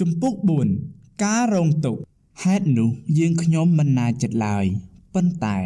[0.00, 0.34] ជំពូក
[0.78, 2.00] 4ការរងទុក្ខ
[2.42, 4.64] ហេតុនោះយើងខ្ញុំមិនណាចិត្តឡើយ
[5.14, 5.58] ប៉ុន្តែ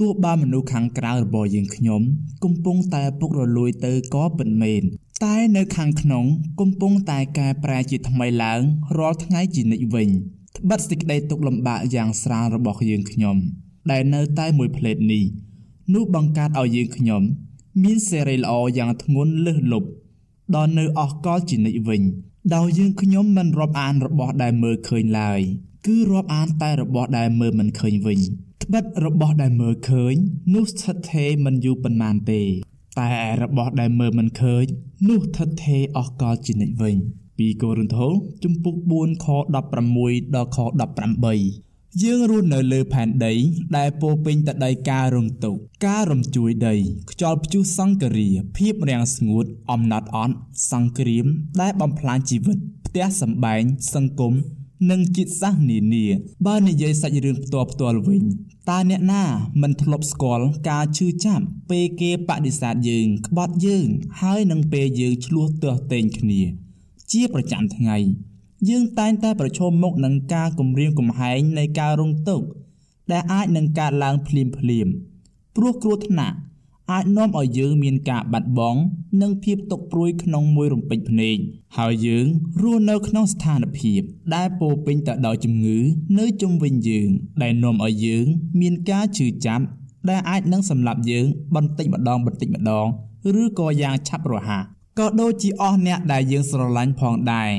[0.00, 2.00] ទោះបើមនុស្សខាងក្រៅរបស់យើងខ្ញុំ
[2.44, 4.82] កំពុងតែពុករលួយទៅក៏ពិតមែន
[5.24, 6.24] តែនៅខាងក្នុង
[6.60, 8.60] កំពុងតែកែប្រែជាថ្មីឡើង
[8.98, 10.08] រាល់ថ្ងៃជានិច្ចវិញ
[10.56, 13.36] ត្បិតសេចក្តីទុក្ខលំបាកយ៉ាងស្រាលរបស់យើងខ្ញុំ
[13.90, 15.24] ដែលនៅតែមួយផ្លេតនេះ
[15.94, 17.22] នោះបង្កើតឲ្យយើងខ្ញុំ
[17.82, 19.88] មានសេរីល្អយ៉ាងធ្ងន់លើសលប់
[20.54, 22.02] ដល់នៅអស់កលជានិច្ចវិញ
[22.54, 25.40] ដោយយើងខ្ញុំមិនរាប់អានរបស់ដែលមើលឃើញឡើយ
[25.86, 28.20] គឺរាប់អានតែរបស់ដែលមើលមិនឃើញវិញ
[28.62, 30.14] ត្បិតរបស់ដែលមើលឃើញ
[30.54, 32.42] នោះស្ថិតថេរមិនយូរប៉ុន្មានទេ
[33.00, 33.10] តែ
[33.42, 34.64] របស់ដែលមើលមិនឃើញ
[35.08, 36.96] នោះស្ថិតថេរអស់កលជានិច្ចវិញ
[37.38, 38.12] ពីកូរិនថូស
[38.44, 40.58] ជំពូក4ខ16ដល់ខ
[41.14, 41.65] 18
[42.02, 43.34] យើងរស់នៅលើផែនដី
[43.76, 46.74] ដែលពោពេញទៅដោយការរងទុក្ខការរំជួយដី
[47.10, 50.34] ខ្យល់ព្យុះសង្គ្រាភាពរាំងស្ងួត អំណត់អន់
[50.70, 51.26] សង្គ្រាម
[51.60, 53.62] ដែលបំផ្លាញជីវិត ផ្ទះសម្បែង
[53.94, 54.34] សង្គម
[54.90, 56.06] និងជាតិសាសន៍នានា
[56.46, 58.24] បើនិយាយសាច់រឿងផ្ទាល់ផ្ទាល់វិញ
[58.70, 59.24] តើអ្នកណា
[59.62, 63.86] មិនធ្លាប់ស្គាល់ការឈឺចាប់ពេលគេបដិសេធយើងក្បត់យើង
[64.20, 66.42] ហើយនឹងពេលយើងឆ្លោះទាស់ទែងគ្នា
[67.12, 67.98] ជាប្រចាំថ្ងៃ
[68.68, 72.46] យើងតែងតែប្រឈមមុខនឹងការគំរាមកំហែងនៃការរងទុក្ខ
[73.12, 74.88] ដែលអាចនឹងកើតឡើងភ្លាមភ្លាម
[75.56, 76.36] ព្រោះគ្រោះថ្នាក់
[76.92, 78.80] អាចនាំឲ្យយើងមានការបាត់បង់
[79.22, 81.36] និងភាពទុក្ខព្រួយក្នុងមួយរំពេចភ្នែក
[81.78, 82.26] ហើយយើង
[82.60, 84.00] រស់នៅក្នុងស្ថានភាព
[84.34, 85.78] ដែលពោពេញទៅដោយជំងឺ
[86.18, 87.08] នៅជុំវិញយើង
[87.42, 88.26] ដែលនាំឲ្យយើង
[88.60, 89.64] មានការឈឺចាប់
[90.10, 92.86] ដែលអាចនឹងសម្លាប់យើងបន្តិចម្ដងបន្តិចម្ដង
[93.42, 94.62] ឬក៏យ៉ាងឆាប់រហ័ស
[94.98, 97.52] ក៏ដូចជាអស់អ្នកដែលយើងស្រឡាញ់ផងដែរ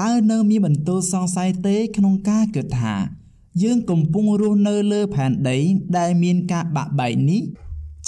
[0.00, 2.94] តើនៅមានបន្ទូលសង្ស័យទេក្នុងការគិតថា
[3.62, 5.58] យើងកំពុងរស់នៅលើផែនដី
[5.98, 7.42] ដែលមានការបាក់បែកនេះ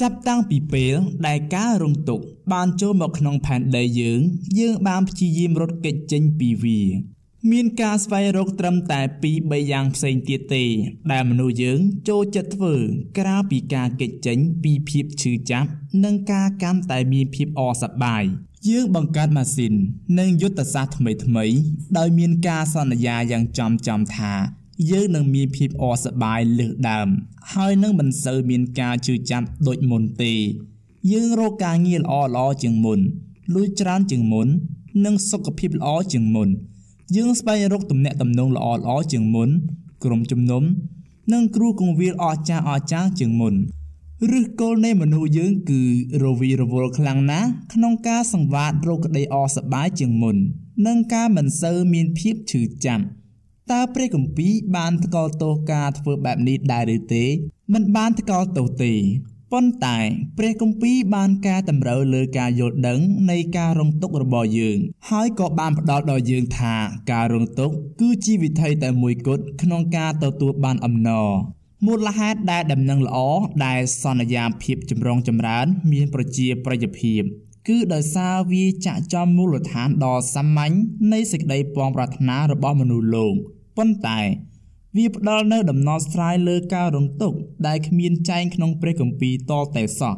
[0.01, 0.95] ចាប់តាំងពីពេល
[1.27, 4.21] ដែលការរងទុក្ខបានចូលមកក្នុងផែនដីយើង
[4.59, 6.83] យើងបានព្យាយាមរត់គេចចេញពីវា
[7.53, 10.65] មានការស្វែងរកត្រឹមតែ2 3យ៉ាងផ្សេងទៀតទេ
[11.13, 12.75] ដែលមនុស្សយើងចូលចិត្តធ្វើ
[13.19, 15.69] ក្រៅពីការគេចចេញពីភាពឈឺចាប់
[16.05, 18.25] និងការកាន់តែមានភាពអសប្បាយ
[18.69, 19.75] យើងបង្កើតម៉ាស៊ីន
[20.19, 21.57] និងយុទ្ធសាស្ត្រថ្មីៗ
[21.99, 24.33] ដោយមានការសន្យាយ៉ាងចំចំថា
[24.91, 27.09] យើងនឹងមានភាពអសប្បាយលើសដើម
[27.53, 30.35] ហើយនឹងមិនសូវមានការជឿចាប់ដូចមុនទេ
[31.13, 33.01] យើងរកការងារល្អល្អជាងមុន
[33.55, 34.49] លុយច្រើនជាងមុន
[35.05, 36.49] និងសុខភាពល្អជាងមុន
[37.17, 39.49] យើងស្វែងរកទំនាក់ទំនងល្អល្អជាងមុន
[40.05, 40.63] ក្រុមជំនុំ
[41.33, 43.55] និងគ្រូគង្វាលអស្ចារ្យអស្ចារ្យជាងមុន
[44.21, 45.83] ឫសគល់នៃមនុស្សយើងគឺ
[46.23, 50.37] រវីរវល់ខ្លាំងណាស់ក្នុងការសង្វាតរោគក្តីអសប្បាយជាងមុន
[50.87, 53.05] និងការមិនសូវមានភាពឈឺចាប់
[53.73, 57.25] តើព្រះគម្ពីរបានថ្កោលទោសការធ្វើបែបនេះដែរឬទេ
[57.73, 58.93] មិនបានថ្កោលទោសទេ
[59.53, 59.99] ប៉ុន្តែ
[60.39, 63.01] ព្រះគម្ពីរបានកែតម្រូវលើការយល់ដឹង
[63.31, 64.79] នៃការរងទុក្ខរបស់យើង
[65.11, 66.75] ហើយក៏បានផ្ដល់ដល់យើងថា
[67.13, 71.31] ការរងទុក្ខគឺជាវិធីតែមួយគត់ក្នុងការទទួលបានអំណរ
[71.87, 73.19] មូលហេតុដែលដំណឹងល្អ
[73.67, 77.23] ដែលសន្យាភាពចម្រុងចម្រើន មានប្រជាប្រិយភាព
[77.69, 80.75] គឺដោយសារវាចាក់ចំមូលដ្ឋានដ៏សាមញ្ញ
[81.13, 83.35] នៃសេចក្តីពងប្រាថ្នារបស់មនុស្សលោក
[83.77, 84.21] ប៉ុន្តែ
[84.97, 90.15] វាផ្ដល់នូវដំណោះស្រាយលើការរងទុក្ខដែលគ្មានចែងក្នុងព្រះគម្ពីរតតែសោះ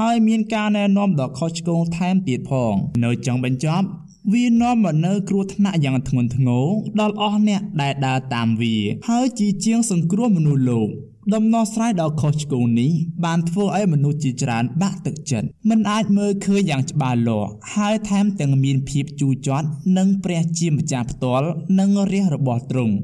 [0.00, 2.72] ហើយមានការណែនាំដ៏ខុសឆ្គងថែមទៀតផង
[3.04, 3.86] នៅចុងបញ្ចប់
[4.32, 6.66] វានាំមកនូវគ្រោះថ្នាក់យ៉ាងធ្ងន់ធ្ងរ
[7.00, 8.76] ដល់អស់អ្នកដែលដើរតាមវា
[9.08, 10.88] ហើយជាជាងសង្គ្រោះមនុស្សលោក
[11.34, 12.90] ដំណោះស្រាយដ៏ខុសឆ្គងនេះ
[13.24, 19.66] បានធ្វើឲ្យមនុស្សជាច្រើនបាក់ទឹកចិត្តមិនអាចមើលឃើញយ៉ាងច្បាស់លាស់ហើយថែមទាំងមានភាពជូរចត់
[19.98, 22.94] នឹងព្រះជាម្ចាស់ផ្ទាល់និងរាជរបស់ទ្រង់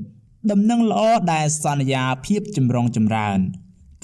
[0.50, 1.02] ដំណឹងល្អ
[1.32, 3.38] ដែលសន្យាភាពចម្រុងចម្រើន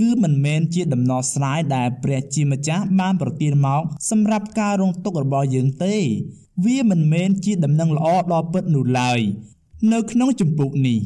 [0.01, 5.97] គឺមិនមែនជាដំណោះស្រាយដែលព្រះជាម្ចាស់បានប្រទានមកសម្រាប់ការរងទុក្ខរបស់យើងទេ
[6.65, 9.21] វាមិនមែនជាដំណឹងល្អដ៏ពិតនោះឡើយ
[9.93, 10.99] នៅក្នុងចម្ពោះនេះ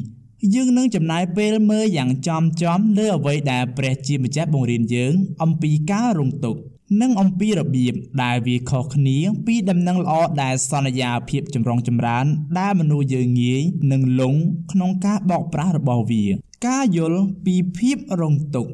[0.55, 5.13] យើងនឹងចំណាយពេលមើលយ៉ាងចំចំលើអ្វីដែលព្រះជាម្ចាស់បង្រៀនយើង
[5.43, 6.61] អំពីការរងទុក្ខ
[7.01, 12.27] និងអំពីរបៀបដែលវាខុសគ្នាពីដំណឹងល្អដែលសន្យាភាពចម្រុងចម្រើន
[12.59, 13.63] ដែលមនុស្សយើងងាយ
[13.93, 14.35] នឹងលង
[14.73, 16.25] ក្នុងការបោកប្រាស់របស់វា
[16.67, 18.71] ការយល់ពីភាពរងទុក្ខ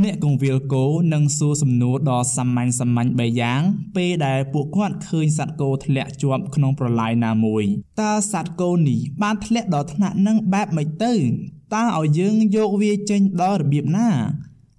[0.00, 3.60] អ្នកកងវិលគោនឹងសួរសំណួរដ៏សាមញ្ញសាមញ្ញបីយ៉ាង
[3.96, 7.64] ពេលដែលពួកគាត់ឃើញសត្វគោធ្លាក់ជាប់ក្នុងប្រឡាយណាមួយ
[8.00, 11.14] តើសត្វគោនេះបានធ្លាក់ដល់ថ្នាក់នឹងបែបម៉េចទៅ
[11.74, 14.08] តើឲ្យយើងយកវាចេញដល់របៀបណា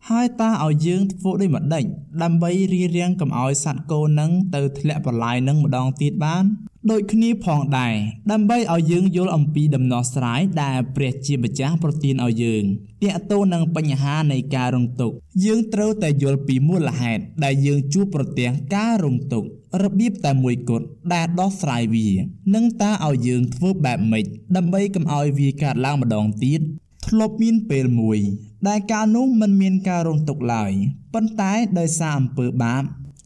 [0.09, 1.85] ហើយតើឲ្យយើងធ្វើដូចម្ដេច
[2.23, 6.43] ដើម្បីរៀបរៀងកុំឲ្យសត្វគោនឹងទៅធ្លាក់ប្រឡាយនឹងម្ដងទៀតបាន
[6.91, 7.95] ដូចគ្នាផងដែរ
[8.31, 12.63] ដើម្បីឲ្យយើងយល់អំពីដំណោះស្រាយដែលព្រះជាម្ចាស់ប្រទានឲ្យយើង
[13.03, 15.15] ទាក់ទងនឹងបញ្ហានៃការរងទុក្ខ
[15.45, 19.47] យើងត្រូវតែយល់ពីមូលហេតុដែលយើងជួបប្រទះការរងទុក្ខ
[19.83, 22.09] របៀបតែមួយគត់ដែលដោះស្រាយវា
[22.55, 26.61] និងតើឲ្យយើងធ្វើបែបម៉េចដើម្បីកុំឲ្យវាកើតឡើងម្ដងទៀត
[27.05, 28.19] ធ្លាប់មានពេលមួយ
[28.67, 30.71] ដែលកាលនោះមិនមានការរងទុក្ខឡើយ
[31.13, 32.83] ប៉ុន្តែដោយសារអំពើបាប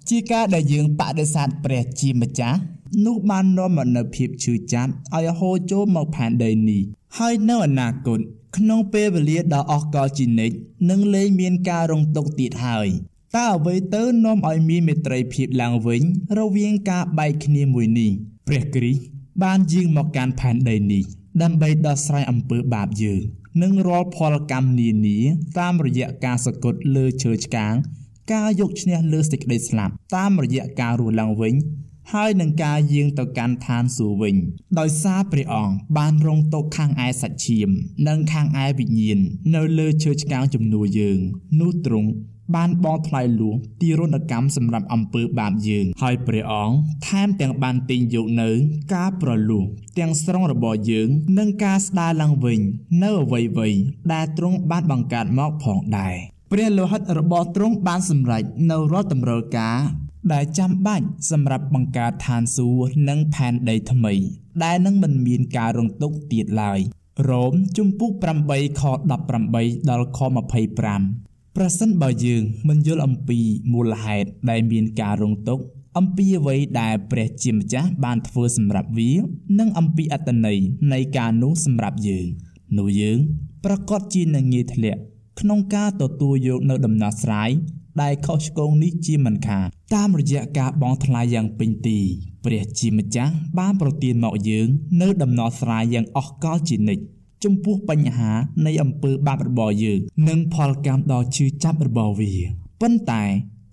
[0.10, 2.60] ជាការដែលយើងបដិសេធព្រះជាម្ចាស់
[3.06, 6.82] នោះបាននាំមកនូវភាពឈឺចាប់ឲ្យហូរចូលមកផែនដីនេះ
[7.18, 8.20] ហើយនៅអនាគត
[8.58, 10.56] ក្នុងពេលវេលាដ៏អស់កលជានិច្ច
[10.90, 12.88] នឹងលែងមានការរងទុក្ខទៀតហើយ
[13.36, 16.02] តើអ្វីទៅនាំឲ្យមានមេត្រីភាពឡើងវិញ
[16.40, 18.12] រវាងការបែកគ្នាមួយនេះ
[18.48, 19.02] ព្រះគ្រីស្ទ
[19.44, 21.04] បានយាងមកកាន់ផែនដីនេះ
[21.42, 23.22] ដើម្បីដោះស្រាយអំពើបាបយើង
[23.62, 25.20] និងរាល់ផលកម្មនានា
[25.60, 27.74] តាមរយៈការសគត់លើឈើឆ្កាង
[28.34, 31.54] ការយកឈ្នះលើសេចក្តីស្លាប់តាមរយៈការរស់ឡើងវិញ
[32.14, 34.36] ហើយនឹងការយាងទៅកាន់ឋានសួគ៌វិញ
[34.80, 37.70] ដោយសារព្រះអង្គបានរងទុកខាងឯសាច់ឈាម
[38.08, 39.20] និងខាងឯវិញ្ញាណ
[39.56, 41.20] នៅលើឈើឆ្កាងជំនួសយើង
[41.60, 42.10] នោះទ្រង់
[42.56, 46.76] បានបង់ថ្លៃលួសទីរនកម្មសម្រាប់អំពើបាបយើង ហើយព្រះអង្គ
[47.08, 48.50] ថែមទាំងបានទិញយកនៅ
[48.96, 49.66] ការប្រលួស
[50.00, 51.08] ទាំងស្រុងរបស់យើង
[51.38, 52.60] និងការស្ដារឡើងវិញ
[53.04, 53.80] នៅអ្វីៗ
[54.14, 56.16] ដែលទ្រង់បានបង្កើតមកផងដែរ
[56.52, 59.78] ព្រះលោហិតរបស់ទ្រង់បានសម្រេចនៅរាល់តម្រូវការ
[60.34, 64.14] ដែលចាំបាច់សម្រាប់បង្កើតឋានសួគ៌និងផែនដីថ្មី
[64.64, 66.80] ដែលនឹងមិនមានការរងទុក្ខទៀតឡើយ
[67.30, 68.12] រ៉ូមជំពូក
[68.46, 68.84] 8ខ
[69.32, 70.20] 18ដល់ខ
[70.82, 73.40] 25 ប្រសិនបើយើងមិនយល់អំពី
[73.74, 75.64] មូលហេតុដែលមានការរងទុក្ខ
[75.98, 79.12] អំពីអ្វីដែលព្រះជាម្ចាស់បានធ្វើសម្រាប់វា
[79.60, 80.60] និងអំពីអត្តន័យ
[80.94, 82.26] នៃការនោះសម្រាប់យើង
[82.78, 83.18] នោះយើង
[83.66, 85.02] ប្រកាសជានឹងងាយធ្លាក់
[85.40, 87.50] ក្នុងការទទួលយកនៅដំណោះស្រាយ
[88.02, 92.00] ដែលខុសឆ្គងនេះជាមិនខាតតាមរយៈការបង់ថ្លៃយ៉ាងពេញទី
[92.46, 94.68] ព្រះជាម្ចាស់បានប្រទានមកយើង
[95.02, 97.04] នៅដំណោះស្រាយយ៉ាងអស់កលជានិច្ច
[97.48, 98.32] ចំពោះបញ្ហា
[98.66, 102.34] នៃអំពើបាបរបស់យើងនិងផលកម្មដ៏ឈឺចាប់របស់វា
[102.82, 103.24] ប៉ុន្តែ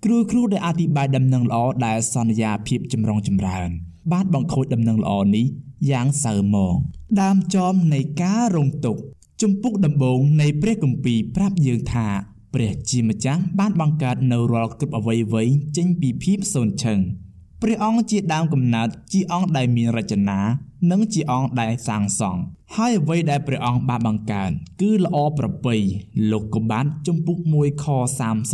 [0.05, 3.69] គ្រូគ្រូដែលអធិប្បាយដំណឹងល្អដែលសន្យាភាពចម្រុងចម្រើន
[4.11, 5.45] បានបង្ខូចដំណឹងល្អនេះ
[5.91, 6.75] យ៉ាងសៅមក
[7.21, 9.01] ដើមចមនៃការរងទុក្ខ
[9.41, 12.07] ជំពូកដំបូងនៃព្រះគម្ពីរប្រាប់យើងថា
[12.53, 16.99] ព្រះជាម្ចាស់បានបង្កើតនៅរាល់គ្រប់អ្វីៗចេញពីភាពសូន្យឈឹង
[17.61, 20.39] ព្រះអង្គជាដើមកំណើតជាអង្គដែលមានរចនា
[20.91, 22.41] និងជាអង្គដែលសាងសង់
[22.75, 24.51] ហើយអ្វីដែលព្រះអង្គបានបង្កើត
[24.81, 25.75] គឺល្អប្រពៃ
[26.31, 27.85] លោកកបាទចំពុក1ខ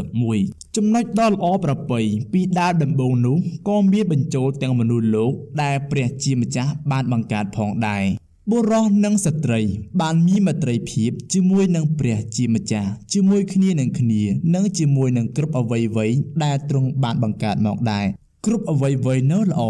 [0.05, 1.99] 31ចំណុចដ៏ល្អប្រពៃ
[2.33, 3.37] ពីដើមដំបូងនោះ
[3.69, 5.31] ក៏មានបញ្ចូលទាំងមនុស្សលោក
[5.61, 8.05] ដែលព្រះជាម្ចាស់បានបង្កើតផងដែរ
[8.49, 9.61] បុរសនិងស្ត្រី
[10.01, 14.21] បានមានមត្រីភាពជាមួយនឹងព្រះជាម្ចាស់ជាមួយគ្នានឹងគ្នា
[14.55, 16.11] និងជាមួយនឹងគ្រប់អវ័យវ័យ
[16.43, 18.05] ដែលទ្រង់បានបង្កើតមកដែរ
[18.45, 19.61] គ្រប់អវ័យវ័យនៅល្អ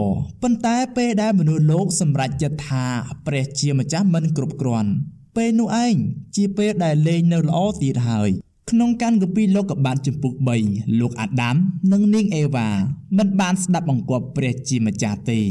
[0.41, 2.85] ប៉ុន្តែពេលដែលមនុស្សលោកសម្រេចចិត្តថា
[3.27, 4.91] ព្រះជាម្ចាស់មិនគ្រប់គ្រាន់
[5.35, 5.95] ពេលនោះឯង
[6.35, 8.29] ជាពេលដែលលេងនៅល្អទៀតហើយ
[8.69, 10.33] ក្នុងកានគម្ពីរលោកកបាទចំពុក
[10.67, 11.55] 3លោកអាដាម
[11.91, 12.69] និងនាងអេវ៉ា
[13.17, 15.41] មិនបានស្ដាប់បង្គាប់ព្រះជាម្ចាស់ទេ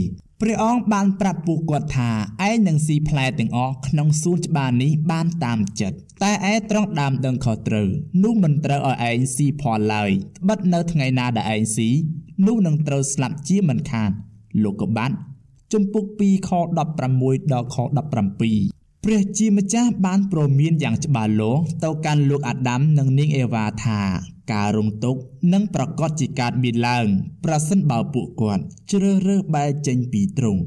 [0.42, 2.10] ព្រះអង្គបានប្រាប់ពួកគាត់ថា
[2.48, 7.88] ឯងនឹងស៊ីផ្លែទាំងអស់ក្នុងសួនច្បារនេះបានតាមចិត្តតែឯត្រង់ដើមដឹងខុសត្រូវ
[8.24, 11.88] នោះមិនត្រូវឲ្យឯងស៊ីផលឡើយត្បិតនៅថ្ងៃណាដែលឯងស៊ី
[12.46, 14.10] នោះនឹងត្រូវស្លាប់ជាមិនខាន
[14.64, 15.16] លោកកបាត់
[15.72, 16.78] ជំពូក2ខ16
[17.52, 17.76] ដល់ខ
[18.30, 24.00] 17 ព្រះជាម្ចាស់បានព្រមានយ៉ាងច្បាស់លាស់ទៅកាន់លោកអាដាមនិងនាងអេវ៉ាថា
[24.52, 25.20] ការរងទុក្ខ
[25.52, 27.06] នឹងប្រកាសជាកើតមានឡើង
[27.44, 30.62] ប្រសិនបើពួកគាត់ជ្រើសរើសបែរចេញពីទ្រង់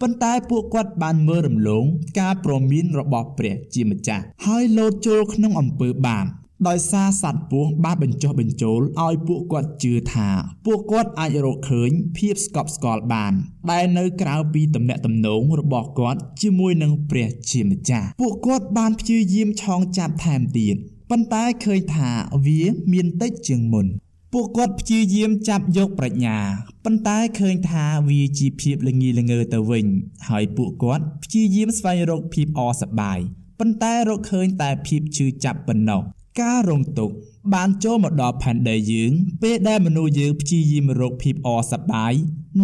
[0.00, 1.84] ប៉ុន្តែពួកគាត់បានមើលរំលង
[2.20, 6.26] ការប្រមានរបស់ព្រះជាម្ចាស់ហើយលោតចូលក្នុងអំពើបាប
[6.68, 10.28] ដោយសារសត្វពស់បានបញ្ចុះបញ្ចូលឲ្យពួកគាត់ជឿថា
[10.66, 13.32] ពួកគាត់អាចរកឃើញភាពស្កប់ស្កល់បាន
[13.70, 20.76] ដែលនៅក្រៅពីទំនាក់ទំនងរបស់គាត់ជាមួយនឹងព្រះជាម្ចាស់ពួកគាត់បានព្យាយាមឆោងចាប់ថែមទៀត
[21.10, 22.10] ប៉ុន្តែឃើញថា
[22.46, 23.86] វាមានតិចជាងមុន
[24.32, 26.38] ពួកគាត់ព្យាយាមចាប់យកប្រាជ្ញា
[26.84, 29.86] ប៉ុន្តែឃើញថាវាជាភាពល្ងីល្ងើទៅវិញ
[30.28, 33.18] ហើយពួកគាត់ព្យាយាមស្វែងរកភាពអសប្បាយ
[33.60, 36.02] ប៉ុន្តែរកឃើញតែភាពឈឺចាប់ប៉ុណ្ណោះ
[36.40, 37.14] ការរងទុក្ខ
[37.54, 39.12] បានចូលមកដល់ផែនដីយើង
[39.42, 42.12] ពេលដែលមនុស្សយើងព្យាយាមរកភាពអសប្បាយ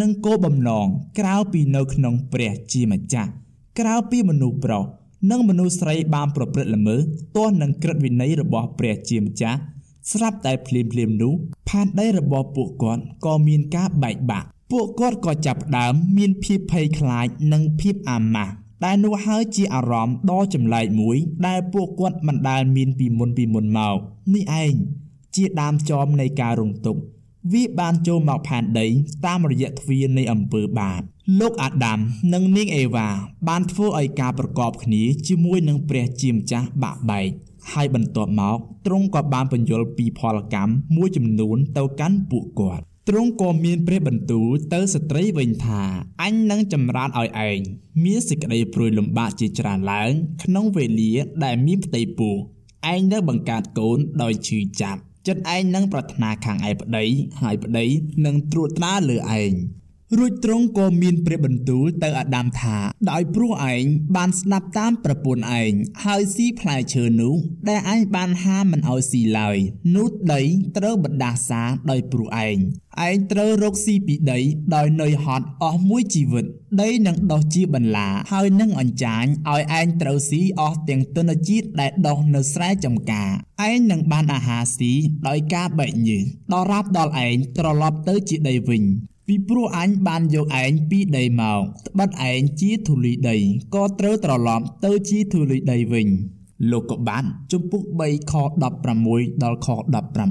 [0.00, 0.86] និងគោលបំណង
[1.18, 3.30] ក្រៅពីនៅក្នុងព្រះជាម្ចាស់
[3.78, 4.84] ក្រៅពីមនុស្សប្រុស
[5.30, 7.00] និងមនុស្សស្រីបានប្រព្រឹត្តល្មើស
[7.36, 9.58] ទាស់នឹងក្រឹតវិន័យរបស់ព្រះជាម្ចាស់
[10.12, 11.32] ស្រាប់តែភ្លាមភ្លាមនោះ
[11.68, 23.96] ផែនដីរបស់ពួកគាត់ក៏មានការបែកបាក់ពួកគាត់ក៏ចាប់ផ្ដើមមានភាពភ័យខ្លាចនិងភាពអាម៉ាស់ ដែលនោះហើយជាអារម្មណ៍ដ៏ចម្លែកមួយ ដែលពួកគាត់មិនដែលមានពីមុនពីមុនមក
[24.34, 24.74] នេះឯង
[25.36, 27.02] ជាដើមចមនៃការរងទុក្ខ
[27.52, 28.86] វាបានចូលមកផែនដី
[29.26, 31.00] តាមរយៈទ្វារនៃអំពើបាប
[31.40, 31.98] លោកអាដាម
[32.32, 33.08] និងនាងអេវ៉ា
[33.48, 37.28] បានធ្វើឲ្យការប្រកបគ្នាជាមួយនឹងព្រះជាម្ចាស់បាក់បែក
[37.72, 45.82] ហើយបន្ទាប់មកទ្រង់ក៏បានបញ្យល់ពីផលកម្មមួយចំនួនទៅកាន់ពួកគាត់ ទ្រង់ក៏មានព្រះបន្ទូលទៅស្ត្រីវិញថា
[46.22, 47.58] អញនឹងចម្រើនឲ្យឯង
[48.04, 50.10] មានសេចក្តីព្រួយលំបាកជាច្រើនឡើង
[50.42, 51.12] ក្នុងវេលា
[51.44, 52.36] ដែលមានផ្ទៃពោះ
[52.92, 57.04] ឯងនឹងបង្កើតកូនដោយឈឺចាប់ចិត្តឯងនឹងប្រាថ្នាខាងឯប្តី
[57.42, 57.84] ហើយប្តី
[58.24, 59.52] នឹងត្រួតត្រាលើឯង
[60.18, 62.76] រួចទ្រង់ក៏មានព្រះបន្ទូលទៅអាដាមថា
[63.10, 63.84] ដោយព្រោះឯង
[64.16, 65.72] បានស្ដាប់តាមប្រពន្ធឯង
[66.04, 67.34] ហើយស៊ីផ្លែឈើនោះ
[67.68, 69.56] ដែលឯងបានហាមមិនឲ្យស៊ីឡើយ
[69.96, 70.42] នោះដី
[70.76, 72.56] ត្រូវបណ្ដាសាដោយព្រោះឯង
[73.06, 74.40] ឯងត្រូវរកស៊ីពីដី
[74.74, 76.46] ដោយនឿយហត់អស់មួយជីវិត
[76.82, 83.28] ដីនឹងដុះជាបន្លាហើយនឹងអញ្ចាញឲ្យឯងត្រូវស៊ីអស់ទាំងទនជាតិដែលដុះនៅស្រែចម្ការ
[83.68, 84.92] ឯងនឹងបានអាហារស៊ី
[85.28, 88.84] ដោយការបែកញើសដល់រាប់ដល់ឯងត្រឡប់ទៅជាដីវិញ
[89.28, 93.36] ពីព្រោះអញបានយកឯងពីដីមកត្បិតឯងជាធូលីដី
[93.74, 96.08] ក៏ត្រូវត្រឡប់ទៅជាធូលីដីវិញ
[96.70, 98.34] លោកកបាត់ជំពូក3ខ
[98.88, 99.68] 16ដល់ខ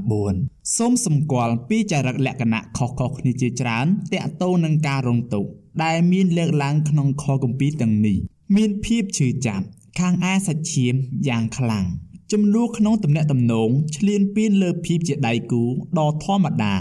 [0.10, 5.50] 19សូមសម្គាល់ពីចរិតលក្ខណៈខុសៗគ្នាជាច្រើនតាក់ទងនឹងការរងទុក្ខ
[5.84, 8.18] ដែលមានលើកឡើងក្នុងខគម្ពីរទាំងនេះ
[8.56, 9.66] មានភាពឈឺចាប់
[10.00, 10.96] ខាងឯសាច់ឈាម
[11.28, 11.86] យ៉ាងខ្លាំង
[12.32, 15.64] ចំនួនក្នុងទំនាក់ទំនងឆ្លៀនពៀនលើភាពជាដៃគូ
[16.00, 16.74] ដ៏ធម្មតា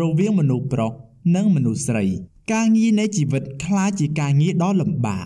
[0.00, 0.92] រវាងមនុស្សប្រុស
[1.35, 2.05] និងមនុស្សស្រី
[2.53, 5.25] ការងារនៃជីវិតคล้ายជាការងារដ៏លំបាក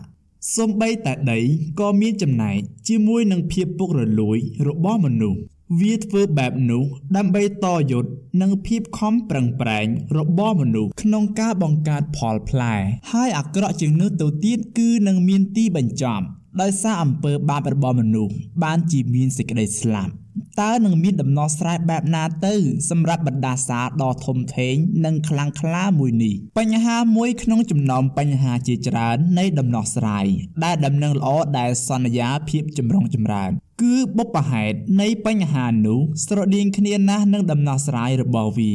[0.56, 1.40] សំបីតែដី
[1.80, 4.38] ក៏មានចំណែកជាមួយនឹងភាពពុករលួយ
[4.68, 5.40] របស់មនុស្ស
[5.80, 6.84] វាធ្វើបែបនោះ
[7.18, 8.10] ដើម្បីតយុទ្ធ
[8.42, 9.88] នឹងភាពខំប្រឹងប្រែង
[10.18, 12.76] របស់មនុស្សក្នុងការបង្កើតផលផ្លែ
[13.12, 16.26] ហើយអាក្រក់ជាងនោះទៅទៀតគឺនឹងមានទីបញ្ចប់
[16.62, 18.34] ដោយសារអំពើបាបរបស់មនុស្ស
[18.64, 20.14] បានជាមានសេចក្តីស្លាប់
[20.61, 22.55] តើនឹងមានដំណោះស្រាយបែបណាទៅ
[22.91, 24.75] សម្រាប់បណ្ដាសាដ៏ធំធេង
[25.05, 30.27] និងខ្លាំងក្លាមួយនេះបញ្ហាមួយក្នុងចំណោមបញ្ហាជាច្រើននៃដំណោះស្រាយ
[30.65, 38.73] ដែលដំណឹងល្អដែលសន្យាភាពចម្រុងចម្រើនគឺបុព្វហេតុនៃបញ្ហានោះស្រដៀងគ្នាណាស់នឹងដំណោះស្រាយរបស់វា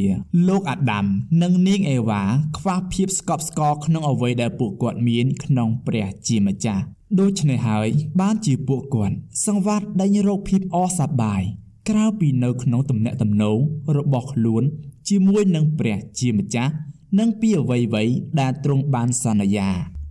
[0.47, 1.05] លោកអាដាម
[1.41, 2.23] និងនាងអេវ៉ា
[2.57, 6.83] ខ្វះភាពស្កប់ស្កល់ក្នុងអ្វីដែលពួកគាត់មានក្នុងព្រះជាម្ចាស់
[7.19, 7.89] ដូច្នេះហើយ
[8.21, 11.41] បានជាពួកគាត់សង្វាតដេញរកភាពអសប្បាយ
[11.89, 13.57] ក្រៅពីនៅក្នុងទំនាក់ទំនង
[13.97, 14.63] របស់ខ្លួន
[15.09, 16.71] ជាមួយនឹងព្រះជាម្ចាស់
[17.19, 19.69] និងពីអ្វីៗដែលទ្រង់បានសន្យា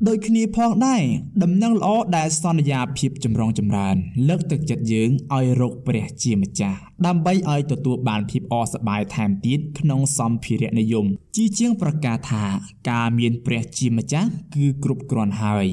[0.09, 1.03] ដូចគ្នាផងដែរ
[1.43, 3.97] ដំណឹងល្អដែលសន្យាភាពចម្រុងចម្រើន
[4.29, 12.45] លើកទឹកចិត្តយើងឲ្យរកព្រះជាម្ចាស់ដើម្បីឲ្យទទួលបានភាពអសប្បាយថែមទៀតក្នុងសម្ភារៈនិយម ជាជាងប្រកាសថា
[12.91, 15.69] ការមានព្រះជាម្ចាស់គឺគ្រប់គ្រាន់ហើយ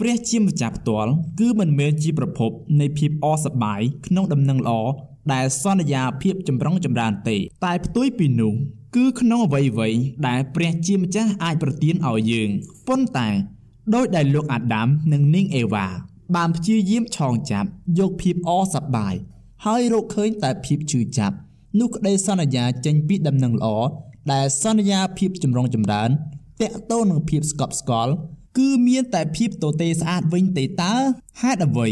[0.00, 4.72] ព្រះជាម្ចាស់ផ្ទាល់គឺមិនមែនជាប្រភពនៃភាពអសប្បាយក្នុងដំណឹងល្អ
[5.32, 8.52] ដែលសន្យាភាពចម្រុងចម្រើនទេ តែផ្ទុយពីនោះ
[8.96, 12.50] គឺក្នុងអ្វីៗដែលព្រះជាម្ចាស់អាចប្រទានឲ្យយើង
[12.88, 13.28] ប៉ុន្តែ
[13.94, 15.86] ដោយដែលលោកអាដាមនិងនាងអេវ៉ា
[16.36, 19.14] បានព្យាយាមឆោងចាប់យកភាពអសប្បាយ
[19.64, 21.36] ហើយរកឃើញតែភាពឈឺចាប់
[21.80, 23.68] នោះក្តីសន្យាចេញពីដំណឹងល្អ
[24.32, 26.10] ដែលសន្យាភាពចម្រុងចម្រើន
[26.62, 28.12] តកតូននឹងភាពស្កប់ស្កល់
[28.58, 30.94] គឺមានតែភាពទទេស្អាតវិញទេតើ
[31.40, 31.88] ហេតុអ្វី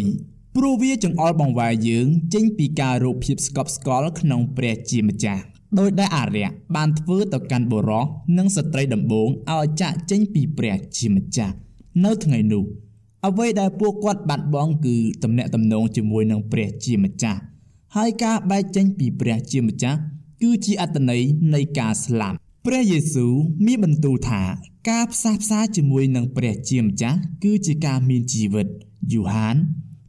[0.57, 5.43] ព្រោះវាចង្អុលបង្វែរយើង ចេញពីការរកភាពស្កប់ស្កល់ក្នុងព្រះជាម្ចាស់
[5.79, 8.05] ដោយដែលអារ្យបានធ្វើទៅកាន់បុរស
[8.39, 11.55] និងស្ត្រីដំបូងឲ្យចាក់ចេញពីព្រះជាម្ចាស់
[12.05, 12.65] នៅថ្ងៃនោះ
[13.27, 17.41] អ្វីដែលពួកគាត់បាត់បង់គឺទំនាក់ទំនងជាមួយនឹងព្រះជាម្ចាស់
[17.97, 19.99] ហើយការបែកចេញពីព្រះជាម្ចាស់
[20.43, 21.23] គឺជាអត្តន័យ
[21.55, 23.33] នៃការស្លាប់ព្រះយេស៊ូវ
[23.67, 24.43] មានបន្ទូលថា
[24.91, 28.67] ការផ្សះផ្សាជាមួយនឹងព្រះជាម្ចាស់គឺជាការមានជីវិត
[29.13, 29.57] យូហាន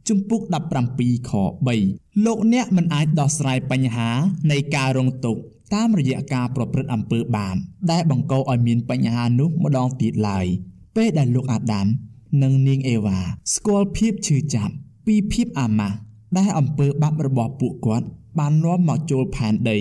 [0.08, 0.40] ជំពូក
[0.86, 1.32] 17ខ
[1.74, 4.10] 3លោកអ្នកមិនអាចដោះស្រាយបញ្ហា
[4.50, 5.40] នៃការរងទុក្ខ
[5.74, 7.56] តាមរយៈការប្រព្រឹត្តអំពើបាប
[7.90, 10.46] ដែលបង្កឲ្យមានបញ្ហានោះម្ដងទៀតឡើយ
[10.96, 11.86] ពេលដែលលោកអាដាម
[12.42, 13.18] និងនាងអេវ៉ា
[13.54, 14.74] ស្គាល់ភាពឈឺចាប់
[15.06, 15.96] ពីភាពអាម៉ាស់
[16.38, 18.06] ដែលអំពើបាបរបស់ពួកគាត់
[18.38, 19.78] បាននាំមកចូលផែនដី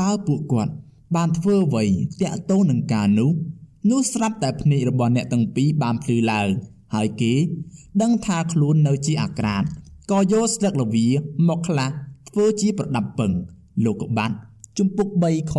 [0.00, 0.72] តើពួកគាត់
[1.16, 1.84] បានធ្វើអ្វី
[2.22, 3.30] តាក់ទងនឹងការនោះ
[3.90, 6.48] នោះស្រាប់តែភ្នែករបស់អ្នកទាំងពីរបានភ្លឺឡើង
[6.94, 7.34] ហើយគេ
[8.02, 9.64] ដឹងថាខ្លួននៅជាអាក្រាត
[10.10, 11.06] ក៏យកស្លឹកល្វា
[11.48, 11.90] មកខ្លះ
[12.28, 13.32] ធ្វើជាប្រដាប់ពឹង
[13.84, 14.36] លោកកបាត់
[14.78, 15.54] ជំពូក3ខ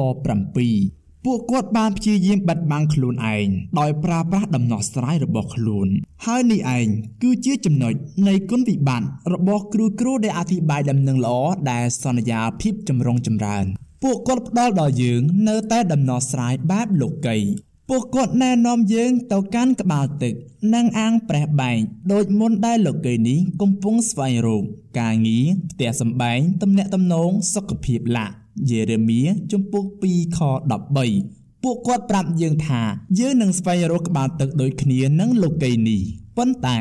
[0.61, 3.47] 7ពួកគាត់បានព្យាយាមបិទបាំងខ្លួនឯង
[3.79, 5.87] ដោយប្រើប្រាស់ដំណោះស្រាយរបស់ខ្លួន
[6.25, 6.87] ហើយនេះឯង
[7.23, 7.93] គឺជាចំណុច
[8.27, 11.37] នៃគុណវិបត្តិរបស់គ្រូគ្រូដែលអធិប្បាយដំណឹងល្អ
[11.71, 13.65] ដែលសន្យាភាពចម្រុងចម្រើន
[14.03, 17.37] ពួកគាត់ផ្ដល់ដល់យើង នៅតែដំណោះស្រាយបែបលោកី
[17.95, 20.33] ពួកគាត់ណែនាំយើងទៅកាន់ក្បាលទឹក
[20.73, 21.79] និងអាងប្រេះបែង
[22.11, 24.63] ដូចមុនដែលលោកីនេះកំពុងស្វែងរក
[24.99, 28.33] ការងារផ្ទះសម្បែងទំនាក់ទំនងសុខភាពលក្ខ
[28.69, 29.21] យេរេមៀ
[29.51, 30.39] ជំពូក2ខ
[31.01, 32.81] 13ពួកគាត់ប្រាប់យើងថា
[33.19, 36.01] យើងនឹងស្វែងរកក្បាលទឹកដូចគ្នានឹងលោកីនេះ
[36.37, 36.77] ប៉ុន្តែ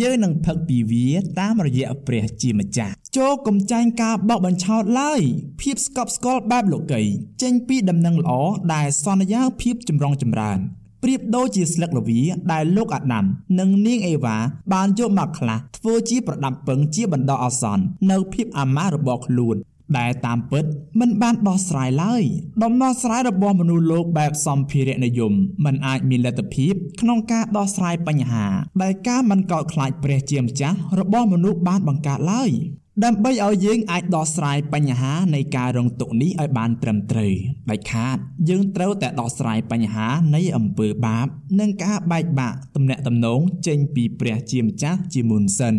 [0.00, 1.06] យើងនឹងផឹកពីវា
[1.40, 5.20] តាមរយៈព្រះជាម្ចាស់ ចូលកំចាញ់ការបោកបញ្ឆោតឡើយ
[5.60, 7.02] ភាពស្កប់ស្កល់បែបលោកី
[7.42, 8.32] ចេញពីដំណឹងល្អ
[8.74, 10.58] ដែលសន្យាភាពចម្រុងចម្រើន
[11.02, 12.20] ប្រៀបដូចជាស្លឹកល្វា
[12.52, 13.24] ដែលលោកអាដាម
[13.58, 14.36] និងនាងអេវ៉ា
[14.72, 19.56] បានយកមកខ្លះធ្វើជាប្រដាប់ពឹងជាបណ្ដោះអាសន្ននៅភាពអាម៉ាស់របស់ខ្លួន
[19.98, 20.64] ដែលតាមពិត
[21.00, 22.22] មិនបានដោះស្រាយឡើយ
[22.64, 25.32] ដំណោះស្រាយរបស់មនុស្សលោកបែបសម្ភារៈនិយម
[25.64, 28.46] មិនអាចមានលទ្ធភាពក្នុងការដោះស្រាយបញ្ហា
[28.82, 32.52] ដែលការមិនកោតខ្លាចព្រះជាម្ចាស់របស់មនុស្សបានបង្កើតឡើយ
[33.00, 37.32] ដើម្បីឲ្យយើងអាចដោះស្រាយបញ្ហានៃការរងទុក្ខនេះឲ្យបានត្រឹមត្រូវ
[37.70, 38.16] ដាច់ខាត
[38.48, 41.26] យើងត្រូវតែដោះស្រាយបញ្ហានៃអំពើបាប
[41.60, 45.74] និងការបែកបាក់ទំនាក់ទំនងចេញពីព្រះជាម្ចាស់ជាមុនសិន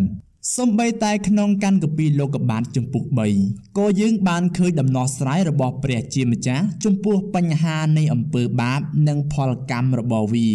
[0.57, 3.03] សំបីតែក្នុងកាន់កពីលោកបាទចំពុក
[3.41, 10.49] 3ក៏យើងបានឃើញដំណោះស្រាយរបស់ព្រះជាម្ចាស់ចំពោះបញ្ហានៃអំពើបាប និងផលកម្មរបស់វា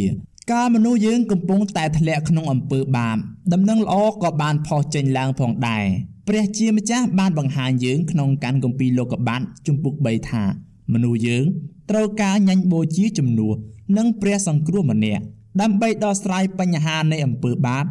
[0.53, 3.17] កាលមនុស្សយើងកំពុងតែធ្លាក់ក្នុងអំពើបាប
[3.53, 5.85] ដំណឹងល្អក៏បានផុសចេញឡើងផងដែរ
[6.29, 10.45] ព្រះជាម្ចាស់បានបង្ហាញយើងក្នុងកាន់គម្ពីរលោកបាទជំពូក3ថា
[10.93, 11.45] មនុស្សយើង
[11.91, 13.55] ត្រូវការញ៉ាញ់បូជាជំនួស
[13.97, 15.23] និងព្រះសង្គ្រោះម្នាក់
[15.61, 17.85] ដើម្បីដោះស្រាយបញ្ហានៃអំពើបាប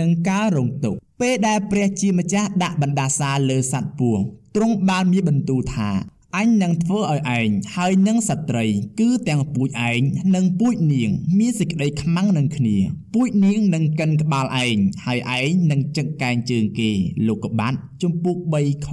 [0.00, 4.18] និងការរងទុក្ខពេលដែលព្រះជាម្ចាស់ដាក់បណ្ដាសាលើសត្វពួង
[4.56, 5.90] ទ្រង់បានមានបន្ទូលថា
[6.36, 8.64] អញនឹងធ្វើឲ្យឯងហើយនឹងសត្រី
[9.00, 10.00] គឺទាំងពូជឯង
[10.34, 12.76] និងពូជនាង មានសេចក្តីខ្មាំងនឹងគ្នា
[13.14, 16.90] ពូជនាងនឹងកិនក្បាលឯងហើយឯងនឹងចឹកកែងជើងគេ
[17.26, 18.88] លោកកបាត់ជំពូក3ខ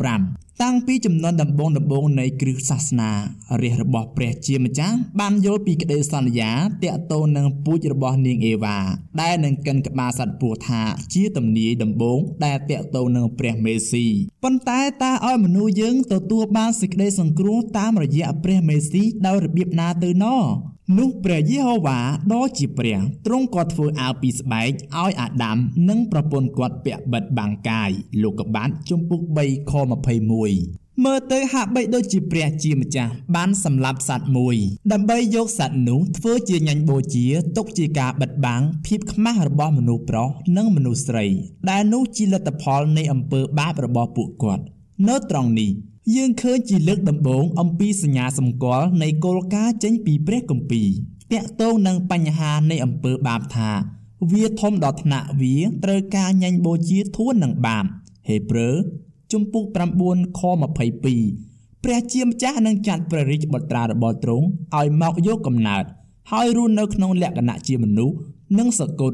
[0.00, 3.10] 15 តាំងពីចំនួនដំបូងដំបូងនៃគ្រឹះសាសនា
[3.62, 6.50] រាជរបស់ព្រះជាម្ចាស់បានយល់ពីក្តីសន្យា
[6.84, 8.78] តាក់ទងនឹងពូជរបស់នាងអេវ៉ា
[9.20, 10.82] ដែលនឹងកិនក្បាលសត្វពស់ថា
[11.14, 14.06] ជាទំនាយដំបូងដែលតាក់ទងនឹងព្រះមេស៊ី
[14.42, 20.42] ប៉ុន្តែតើឲ្យមនុស្សយើងទទួលបានសេចក្តីសង្គ្រោះតាមរយៈព្រះមេស៊ីដោយរបៀបណាទៅណោះ
[20.98, 21.98] នោះព្រះយេហូវ៉ា
[22.32, 24.70] ដ៏ជាព្រះទ្រង់ក៏ធ្វើអាវពីស្បែក
[25.00, 27.90] ឲ្យអាដាមនិងប្រពន្ធគាត់ពាក់បិទបាំងកាយ
[28.22, 29.72] លោកកបាត់ជំពូក3ខ
[30.38, 34.56] 21មើលទៅហាក់បីដូចជាព្រះជាម្ចាស់បានសម្លាប់សត្វមួយ
[34.92, 41.26] ដើម្បីយកសត្វនោះធ្វើជាញញបូជាទុកជាការបិទបាំងភាពខ្មាស់របស់មនុស្សប្រុសនិងមនុស្សស្រី
[41.70, 44.64] ដែលនោះជាលទ្ធផលនៃអំពើបាបរបស់ពួកគាត់
[45.08, 45.70] នៅត្រង់នេះ
[46.14, 50.88] យើងឃើញជាលើកដំបូងអំពីសញ្ញាសម្គាល់នៃគោលការណ៍ចេញពីព្រះគម្ពីរ
[51.32, 53.70] តាក់ទងនឹងបញ្ហានៃអំពើបាបថា
[54.32, 57.84] វាធំដល់ថ្នាក់វាត្រូវការញញបូជាធួននឹងបាប
[58.28, 58.76] ហេព្រើរ
[59.32, 59.64] ជំពូក
[60.02, 60.40] 9ខ
[61.12, 64.46] 22ព្រះជាម្ចាស់នឹងចាត់ព្រះរាជបុត្រារបស់ទ្រង់
[64.78, 65.84] ឲ្យមកយកកំណើត
[66.30, 68.16] ហើយរស់នៅក្នុងលក្ខណៈជាមនុស្ស
[68.58, 69.12] និងសកុត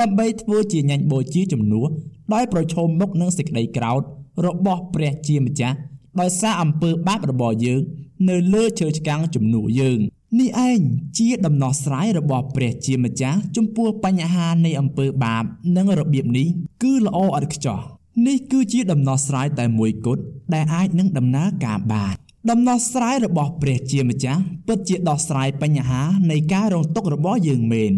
[0.00, 1.88] ដើម្បីធ្វើជាញញបូជាជំនួស
[2.34, 4.02] ដោយប្រឈមមុខនឹងសេចក្តីក្រោធ
[4.46, 5.76] របស់ព្រះជាម្ចាស់
[6.20, 7.80] ដោយសារអំពើបាបរបស់យើង
[8.28, 9.98] នៅលើឈើឆ្កាំងជំនួសយើង
[10.40, 10.80] នេះឯង
[11.18, 15.44] ជាដំណោះស្រាយរបស់ព្រះជាម្ចាស់ចំពោះបញ្ហានៃអំពើបាប
[15.76, 16.46] និងរបៀបនេះ
[16.82, 17.80] គឺល្អឥតខ្ចោះ
[18.26, 20.22] នេះគឺជាដំណោះស្រាយតែមួយគត់
[20.54, 22.14] ដែលអាចនឹងដំណើរការបាន
[22.50, 27.92] ដំណោះស្រាយរបស់ព្រះជាម្ចាស់ពិតជាដោះស្រាយបញ្ហានៃការរងទុក្ខរបស់យើងមែន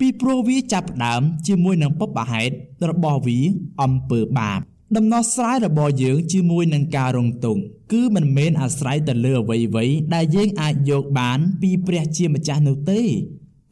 [0.06, 2.54] ីព្រោះវាចាប់ផ្ដើមជាមួយនឹងពុបហេតុ
[2.90, 3.38] របស់វា
[3.82, 4.60] អំពើបាប
[4.96, 7.60] ដំណោះស្រាយរបស់យើងជាមួយនឹងការរងទុក្ខ
[7.92, 13.00] គឺមិនមែនអាស្រ័យទៅលើអ្វីៗដែលយើងអាចយកបានពីព្រះជាម្ចាស់នោះទេ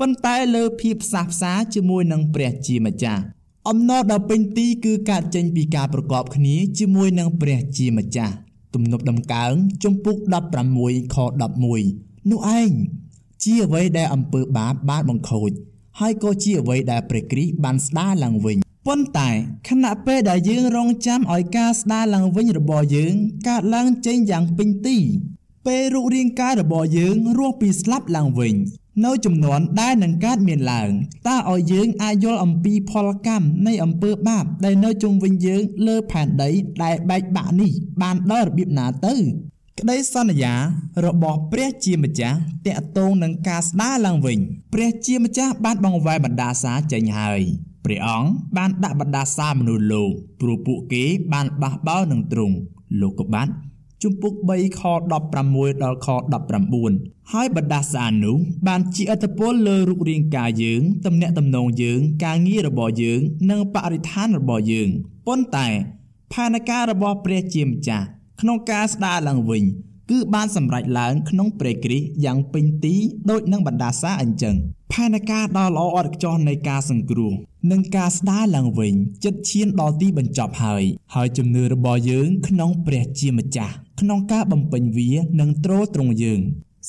[0.00, 3.22] ប៉ុន្តែលើភាពផ្សះផ្សាជាមួយនឹងព្រះជាម្ចាស់
[3.68, 8.34] អំណរដ៏ពេញទីគឺកើតចេញពីការប្រកបគ្នាជាមួយនឹងព្រះជាម្ចាស់
[8.74, 9.52] ទំនុកដំកើង
[9.84, 10.16] ជំពូក
[10.66, 11.16] 16ខ
[11.72, 12.70] 11នោះឯង
[13.44, 15.50] ជាអ្វីដែលអំពើបាបបានបង្ខូច
[16.00, 19.30] ហើយក៏ជាអ្វីដែលព្រះគ្រីស្ទបានស្ដារឡើងវិញ ប៉ុន្តែ
[19.68, 23.14] ខណៈពេលដែលយើងរងចាំឲ្យការស្ដារឡើងវិញរបស់យើង
[23.48, 24.98] កើតឡើងចេញយ៉ាងពេញទី
[25.66, 28.54] ពេលរូបរាងកាយរបស់យើងរស់ពីស្លាប់ឡើងវិញ
[29.04, 30.90] នៅចំនួនដែលនឹងកើតមានឡើង
[31.28, 36.50] តើឲ្យយើងអាចយល់អំពីផលកម្មនៃអំពើបាបដែលនៅជុំវិញយើងលើផែនដី
[36.82, 39.14] ដែលបែកបាក់នេះបានដល់របៀបណាទៅ
[39.80, 40.54] ក្តីសន្យា
[41.06, 44.38] របស់ព្រះជាម្ចាស់តាក់ទងនឹងការស្ដារឡើងវិញ
[44.74, 47.42] ព្រះជាម្ចាស់បានបង្វែរបណ្ដាសាចេញហើយ
[47.84, 52.56] ព្រះអង្គបានដាក់បណ្ដាសាមនុស្សលោកព្រោះពួកគេបានបះបោរនឹងទ្រង់
[53.00, 53.52] លោកកបាត់
[54.02, 55.14] ជំពូក3ខ16ដ
[55.92, 56.08] ល់ខ
[56.68, 58.36] 19ហើយបណ្ដាសានោះ
[58.68, 64.88] បានជាអត្តពលលើរូបរាងកាយយើងទំនាក់ទំនងយើងការងាររបស់យើងនិងបរិស្ថានរបស់យើង
[65.26, 65.68] ប៉ុន្តែ
[66.32, 68.06] ផែនការរបស់ព្រះជាម្ចាស់
[68.40, 69.64] ក្នុងការស្ដារឡើងវិញ
[70.10, 72.94] គឺបានសម្រេចឡើងក្នុងព្រះគ្រីស្ទយ៉ាងពេញទី
[73.30, 74.54] ដូចនឹងបណ្ដាសាអញ្ចឹង
[74.92, 77.32] ផែនការដ៏ល្អឥតខ្ចោះនៃការសង្គ្រោះ
[77.70, 78.94] និងការស្ដារឡើងវិញ
[79.24, 80.82] ចិត្តឈានដល់ទីបញ្ចប់ហើយ
[81.14, 86.40] ហើយជំនឿរបស់យើងក្នុងព្រះជាម្ចាស់ក្នុងការបំពេញវានឹងទ្រទ្រង់យើង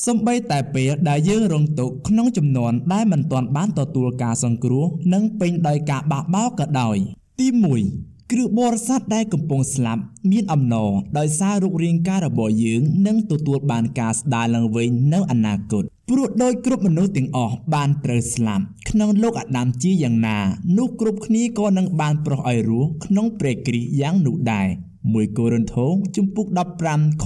[0.05, 6.97] សំបីតែពេលដែលយើងរងទុក្ខក្នុងចំនួនដែលមិនទាន់បានទទួលការសង្គ្រោះនិងពេញដោយការបះបោរក៏ដោយ
[7.39, 7.47] ទី
[7.83, 20.39] 1 គ្រឹះបរិស័ទដែលកំពុងស្លាប់មានអំណរដោយសាររូបរាងកាយរបស់យើងនឹងទទួលបានការស្ដារឡើងវិញនៅអនាគតព្រោះដោយគ្រប់មនុស្សទាំងអស់បានត្រូវស្លាប់ក្នុងលោកអាដាមជាយ៉ាងណា
[20.77, 24.67] នោះគ្រប់គ្នាក៏នឹងបានប្រោះឲ្យរស់ក្នុងព្រះគ្រីស្ទយ៉ាងនោះដែរ
[25.09, 26.47] 1កូរិនថូជំពូក
[26.85, 27.25] 15ខ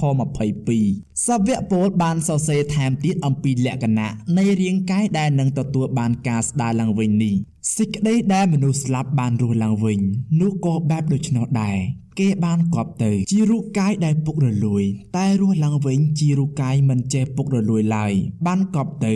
[0.62, 7.34] 22សាវកពលបានសរសេរថែមទៀតអំពីលក្ខណៈនៃរាងកាយដែលនឹងទទួលបានការស្ដារឡើងវិញនេះ
[7.76, 9.98] សេចក្តីដែលមនុស្សស្លាប់បានរស់ឡើងវិញ
[10.40, 11.78] នោះក៏បែបដូច្នោះដែរ
[12.18, 14.82] គេបានកប់ទៅជារូបកាយដែលពុករលួយ
[15.16, 18.12] តែរស់ឡើងវិញជារូបកាយមិនចេះពុករលួយឡើយ
[18.46, 19.14] បានកប់ទៅ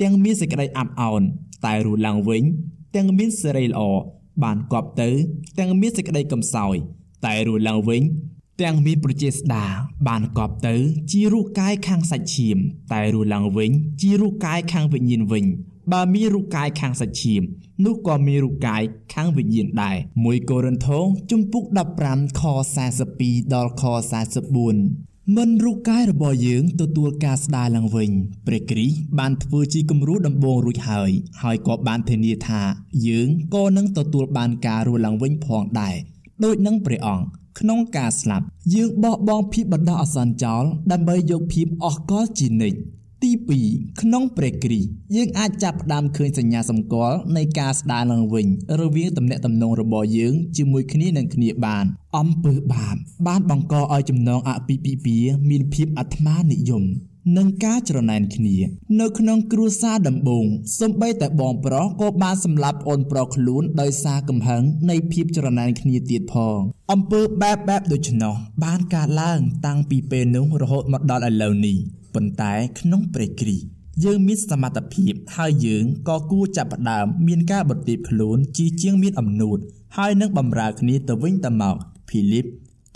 [0.00, 1.22] ទាំងមានសេចក្តីអាប់អោន
[1.64, 2.42] តែរស់ឡើងវិញ
[2.96, 3.82] ទាំងមានសេរីល្អ
[4.44, 5.08] បានកប់ទៅ
[5.58, 6.76] ទាំងមានសេចក្តីកំសោយ
[7.26, 8.02] តែរស់ឡើងវិញ
[8.62, 9.66] ទាំងមានប្រជាស្ដា
[10.08, 10.74] បានកប់ទៅ
[11.10, 12.56] ជារូបកាយខាងសាច់ឈាម
[12.92, 15.44] តែរស់ឡើងវិញ ជារូបកាយខាងវិញ្ញាណវិញ
[15.92, 17.42] បើមានរូបកាយខាងសាច់ឈាម
[17.84, 18.82] នោះក៏មានរូបកាយ
[19.14, 21.64] ខាងវិញ្ញាណដែរ1កូរិនថូជំពូក
[22.02, 22.42] 15ខ
[22.98, 23.84] 42ដល់ខ
[24.60, 28.10] 44មិនរូបកាយរបស់យើងទទួលការស្ដារឡើងវិញ
[28.46, 31.10] ព្រះគ្រីស្ទបានធ្វើជាគំរូដំបូងរួចហើយ
[31.42, 32.62] ហើយក៏បានធានាថា
[33.06, 35.96] យើងក៏នឹងទទួលបានការរស់ឡើងវិញផងដែរ
[36.44, 37.24] ដូចនឹងព្រះអង្គ
[37.60, 42.78] ក្នុងការស្លាប់ យើងបោះបង់ភាពបណ្ដោះអាសន្នចោលដើម្បីយកភាពអស់កលជានិច្ច
[43.22, 43.30] ទី
[43.66, 48.46] 2ក្នុងព្រះគ្រីស្ទយើងអាចចាប់ផ្ដើមឃើញសញ្ញាសម្គាល់នៃការស្ដារឡើងវិញ
[48.80, 51.84] រវាងទំនាក់ទំនងរបស់យើងជាមួយគ្នានឹងគ្នាបាន
[52.18, 55.18] អំពើបាបបានបង្កឲ្យចំណងអភិពិពា
[55.50, 56.84] មានភាពអាត្មានិយម
[57.36, 58.56] និងការច្រណែនគ្នា
[59.00, 60.46] នៅក្នុងគ្រួសារដំបូង
[60.80, 66.58] សំបីតែបងប្រុសក៏បានសម្លាប់អូនប្រុសខ្លួនដោយសារកំហឹងនៃភាពច្រណែនគ្នាទៀតផង
[66.92, 71.76] អំពើបែបបែបដូច្នោះបានកើតឡើងតាំងពីពេលនោះរហូតមកដល់ឥឡូវនេះ
[72.14, 73.66] ប៉ុន្តែក្នុងព្រះគ្រីស្ទ
[74.04, 79.58] យើងមានសមត្ថភាពហើយយើងក៏គួរចាប់ផ្ដើមមានការបន្ទាបខ្លួនជាជាងមានអំនួត
[79.96, 81.76] ហើយនឹងបំរើគ្នាទៅវិញទៅមក
[82.08, 82.46] ភីលីប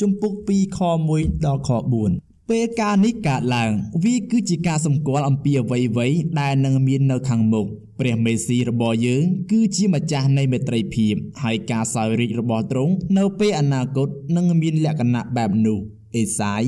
[0.00, 0.78] ជំពូក2ខ
[1.12, 1.70] 1ដល់ខ
[2.02, 3.72] 4 ពេលការនេះកើតឡើង
[4.04, 7.66] វាគឺជាការសម្គាល់អំពីអ្វីៗដែលនឹងមាននៅខាងមុខ
[8.00, 15.78] ព្រះមេស៊ីរបស់យើង គឺជាម្ចាស់នៃមេត្រីភាពហើយការសោយរាជរបស់ទ្រង់នៅពេលអនាគតនឹងមានលក្ខណៈបែបនោះ
[16.16, 16.62] អេសាយ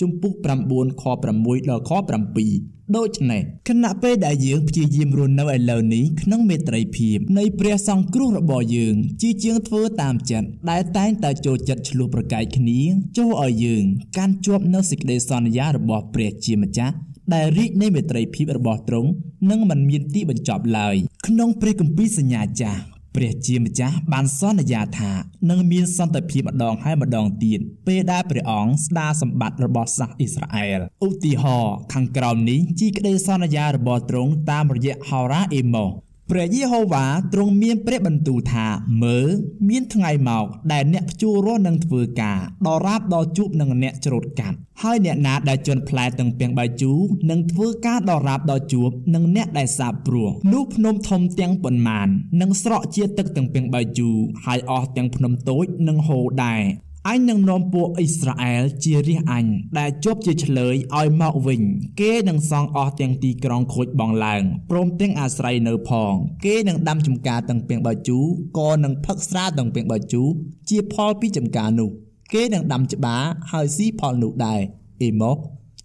[0.00, 0.32] ជំពូក
[0.68, 1.04] 9ខ
[1.38, 1.90] 6ដល់ខ
[2.34, 12.80] 7 ដូច្នេះខណៈពេលដែលយើងព្យាយាមរស់នៅឥឡូវនេះក្នុងមេត្រីភាពនៃព្រះសង្គ្រោះរបស់យើងជាជាងធ្វើតាមចិត្តដែលតែងតែចូលចិត្តឆ្លោះប្រកែកគ្នា
[13.18, 13.84] ចូលឲ្យយើង
[14.18, 16.94] កាន់ជាប់នៅសេចក្តីសន្យារបស់ព្រះជាម្ចាស់
[17.34, 19.10] ដែលរីកនៃមេត្រីភាពរបស់ទ្រង់
[19.50, 20.94] នឹងមិនមានទីបញ្ចប់ឡើយ
[21.26, 22.80] ក្នុងព្រះគម្ពីរសញ្ញាចាស់
[23.14, 25.12] ព្រះជាម្ចាស់បានសន្យាថា
[25.50, 35.86] នឹងមានសន្តិភាពម្ដងហើយម្ដងទៀតពេលដែលព្រះអង្គស្ដារសម្បត្តិរបស់សាសអ៊ីស្រាអែលឧទាហរណ៍ខាងក្រោមនេះជាក្តីសន្យារបស់ទ្រង់តាមរយៈហោរ៉ាអេម៉ូ
[36.30, 38.66] ព្រះយេហូវ៉ាទ្រង់មានព្រះបន្ទូលថា
[39.02, 39.28] មើល
[39.68, 46.92] មានថ្ងៃមកដែលអ្នកភ្ជួររាស់នឹងធ្វើការដរាបដល់ជួបនឹងអ្នកច្រូតកាត់ហើយអ្នកណាដែលជន់ផ្លែទាំងពីងបាយជូ
[47.30, 52.08] នឹងធ្វើការដរាបដល់ជួបនឹងអ្នកដែលសាបព្រោះនោះភ្នំធំទាំងប៉ុន្មាន
[52.40, 54.08] នឹងស្រកជាទឹកទាំងពីងបាយជូ
[54.44, 56.62] ហើយអស់ទាំងភ្នំតូចនឹងហូរដែរ
[57.08, 59.46] អញនឹងនាំពួកអ៊ីស្រាអែលជារាជអញ
[59.78, 61.60] ដែលជាប់ជាឆ្លើយឲ្យមកវិញ
[62.00, 66.12] គេនឹងសង់អស់ទាំងទីក្រុងខូចបងឡើងព្រមទាំងអាស្រ័យនៅផង
[66.44, 68.18] គេនឹងដាំចំការទាំងពីងបាជូ
[68.58, 70.22] ក៏នឹងផឹកស្រាទាំងពីងបាជូ
[70.68, 71.90] ជាផលពីចំការនោះ
[72.32, 74.60] គេនឹងដាំច្បារហើយស៊ីផលនោះដែរ
[75.02, 75.32] អេម៉ូ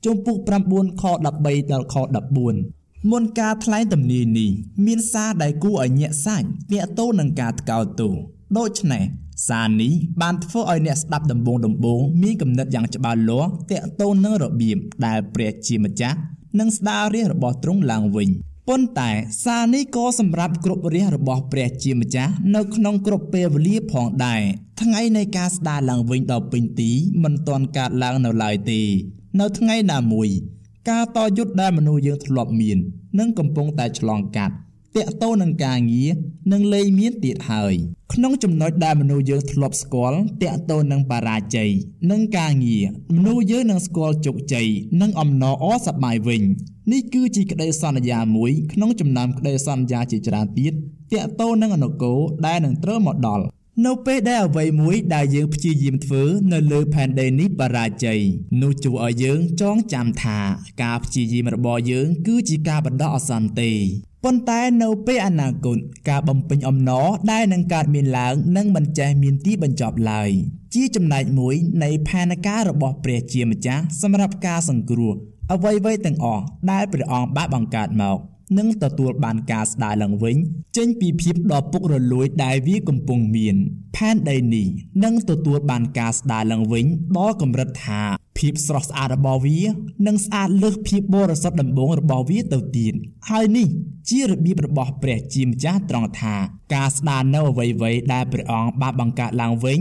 [0.05, 0.37] ជំពូក
[0.71, 1.25] 9ខ13
[1.71, 1.95] ដល់ខ
[2.53, 4.51] 14មុនការថ្លែងទំនាយនេះ
[4.85, 8.13] មានសារដែលគួរឲ្យញាក់សាច់ទាក់ទោនឹងការថ្កោលទោស
[8.57, 9.03] ដូច្នេះ
[9.47, 16.17] សារនេះបានធ្វើឲ្យអ្នកស្ដាប់ដំបងដំបងមានគំនិតយ៉ាងច្បាស់លាស់ទាក់ទងនឹងរបៀបដែលព្រះជាម្ចាស់
[16.59, 18.29] នឹងស្ដាររាជរបស់ទ្រង់ឡើងវិញ
[18.67, 19.11] ប៉ុន្តែ
[19.45, 24.41] សារនេះក៏សម្រាប់គ្រប់រាជរបស់ព្រះជាម្ចាស់នៅក្នុងគ្រប់ពេលវេលាផងដែរ
[24.81, 26.91] ថ្ងៃនៃការស្ដារឡើងវិញដល់ពេញទី
[27.23, 28.81] មិនទាន់កើតឡើងនៅឡើយទេ
[29.39, 30.29] នៅថ្ងៃណាមួយ
[30.89, 32.77] ការតយុទ្ធដែលមនុស្សយើងធ្លាប់មាន
[33.19, 34.55] នឹងកំពុងតែឆ្លងកាត់
[34.97, 36.11] តាក់ទោនឹងការងារ
[36.51, 37.73] នឹងលែងមានទៀតហើយ
[38.13, 41.69] ក្នុងចំណុចដែលមនុស្សយើងធ្លាប់ស្គាល់តាក់ទោនឹងបរាជ័យ
[42.11, 44.67] និងការងារមនុស្សយើងនឹងស្គាល់ជោគជ័យ
[45.01, 46.41] និងអំណរអសប្បាយវិញ
[46.91, 50.73] នេះគឺជាក្តីសន្យាមួយក្នុងចំណោមក្តីសន្យាជាច្រើនទៀត
[51.13, 53.45] តាក់ទោនឹងអនុគលដែលនឹងត្រូវមកដល់
[53.85, 58.19] នៅពេលដែលអ្វីមួយដែលយើងព្យាយាមធ្វើនៅលើផែនដីនេះបរាជ័យ
[58.61, 60.39] នោះជួយឲ្យយើងចងចាំថា
[60.83, 63.71] ការព្យាយាមរបស់យើងគឺជាការបណ្ដោះអាសន្នទេ
[64.23, 65.77] ប៉ុន្តែនៅពេលអនាគត
[66.09, 70.29] ការបំពេញអំណរដែលនឹងកើតមានឡើងនឹងមិនចេះមានទីបញ្ចប់ឡើយ
[70.75, 75.13] ជាចំណែកមួយនៃផែនការរបស់ព្រះជាម្ចាស់សម្រាប់ការសង្គ្រោះ
[75.53, 78.17] អ្វីៗទាំងអស់ដែលព្រះអង្គបានបង្កើតមក
[78.57, 80.35] នឹងទទួលបានការស្ដារឡើងវិញ
[80.77, 83.55] ចេញពីភាពដ៏ពុករលួយដែលវាកំពុងមាន
[83.95, 84.67] ផែនដីនេះ
[85.03, 86.85] នឹងទទួលបានការស្ដារឡើងវិញ
[87.17, 88.01] ដល់កម្រិតថា
[88.39, 89.59] ភាពស្រស់ស្អាតរបស់វា
[90.07, 92.93] នឹងស្អាតលើសភាពបរិសុទ្ធដំបូងរបស់វាទៅទៀត
[93.29, 93.67] ហើយនេះ
[94.09, 96.35] ជារបៀបរបស់ព្រះជាម្ចាស់ត្រង់ថា
[96.75, 99.79] ការស្ដារនៅអ្វីៗដែលព្រះអង្គបានបង្កើតឡើងវិញ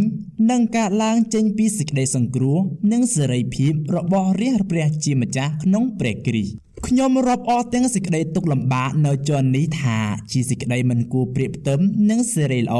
[0.50, 2.58] នឹងកើតឡើងចេញពីសេចក្តីសង្គ្រោះ
[2.92, 9.98] និងសេរីភាពរបស់រាជព្រះជាម្ចាស់ក្នុងព្រះគ្រីស្ទ ខ្ញុំរាប់អរទាំងសេចក្តីទុកលំបាកនៅជន់នេះថា
[10.32, 12.76] ជាសេចក្តីមិនគួរប្រៀបផ្ទឹមនិងសេរីល្អ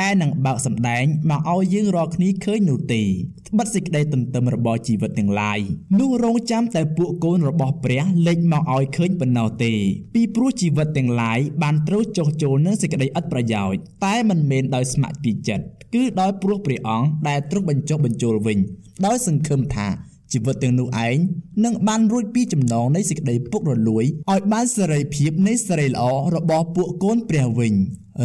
[0.00, 5.58] ដែលនឹងបើកសម្ដែងមកឲ្យយើងរាល់គ្នាឃើញនោះទេត្បិតសេចក្តីទន្ទឹមរបស់ជីវិតទាំងឡាយ
[6.00, 9.72] នោះរងចាំតែពួកកូនរបស់ព្រះលេចមកឲ្យឃើញប៉ុណ្ណោះទេ
[10.14, 18.58] ពីព្រោះជីវិតទាំងឡាយបានត្រូវចុះចូលនឹងសេចក្តីឥតប្រយោជន៍តែមិនមែនដោយស្ម័គ្រពីចិត្តគឺដោយព្រោះព្រះអង្គដែលទ្រង់បញ្ចុះបញ្ចូលវិញ
[19.06, 19.88] ដោយសង្ឃឹមថា
[20.32, 21.16] ជីវិតទាំងនោះឯង
[21.64, 27.74] នឹងបានរួចពីចំណងនៃសេចក្តីពុករលួយឲ្យបានសេរីភាពនៃសេរីល្អរបស់ពួកកូនព្រះវិញ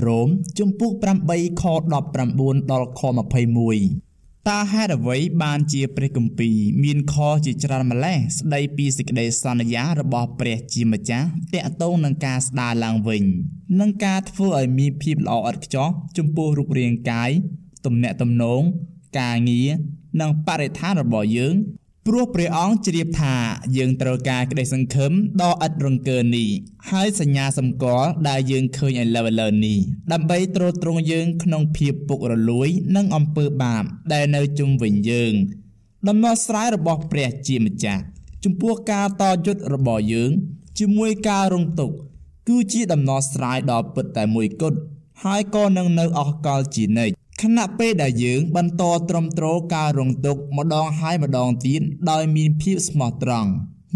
[0.06, 0.92] រ៉ូមជំពូក
[1.28, 1.64] 8ខ
[2.18, 3.02] 19ដល់ខ
[3.76, 7.16] 21តើហេតុអ្វីបានជាព្រះគម្ពីរមានខ
[7.46, 13.24] ជាច្រើនម្លេះស្ដីពីសេចក្តីសន្យារបស់ព្រះជាម្ចាស់តាក់ទងនឹងការស្ដារឡើងវិញ
[13.80, 17.32] និងការធ្វើឲ្យមានភាពល្អឥតខ្ចោះចំពោះរូបរាងកាយ
[17.86, 18.62] ទំនាក់ទំនង
[19.20, 19.70] ការងារ
[20.22, 21.56] និងបរិស្ថានរបស់យើង
[22.10, 23.36] ព្រោះព្រះអង្គជ្រាបថា
[23.78, 26.50] យើងត្រូវការក្តីសង្ឃឹមដ៏ឥតរង្គើនេះ
[26.92, 29.78] ហើយសញ្ញាសម្គាល់ដែលយើងឃើញឥឡូវឥឡូវនេះ
[30.14, 35.34] ដើម្បីទ្រទ្រង់យើងក្នុងភាពពុករលួយនិងអំពើបាបដែលនៅជុំវិញយើង
[36.08, 38.02] ដំណោះស្រាយរបស់ព្រះជាម្ចាស់
[38.44, 40.32] ចំពោះការតយុទ្ធរបស់យើង
[40.80, 41.96] ជាមួយការរងទុក្ខ
[42.48, 44.78] គឺជាដំណោះស្រាយដ៏ពិតតែមួយគត់
[45.24, 49.46] ហើយក៏នឹងនៅអស់កលជានិច្ច ខណៈពេលដែលយើងបន្តទ្រាំទ្រ
[49.76, 53.50] ការរងទុក្ខម្ដងហើយម្ដងទៀតដោយមានភាពស្មោះត្រង់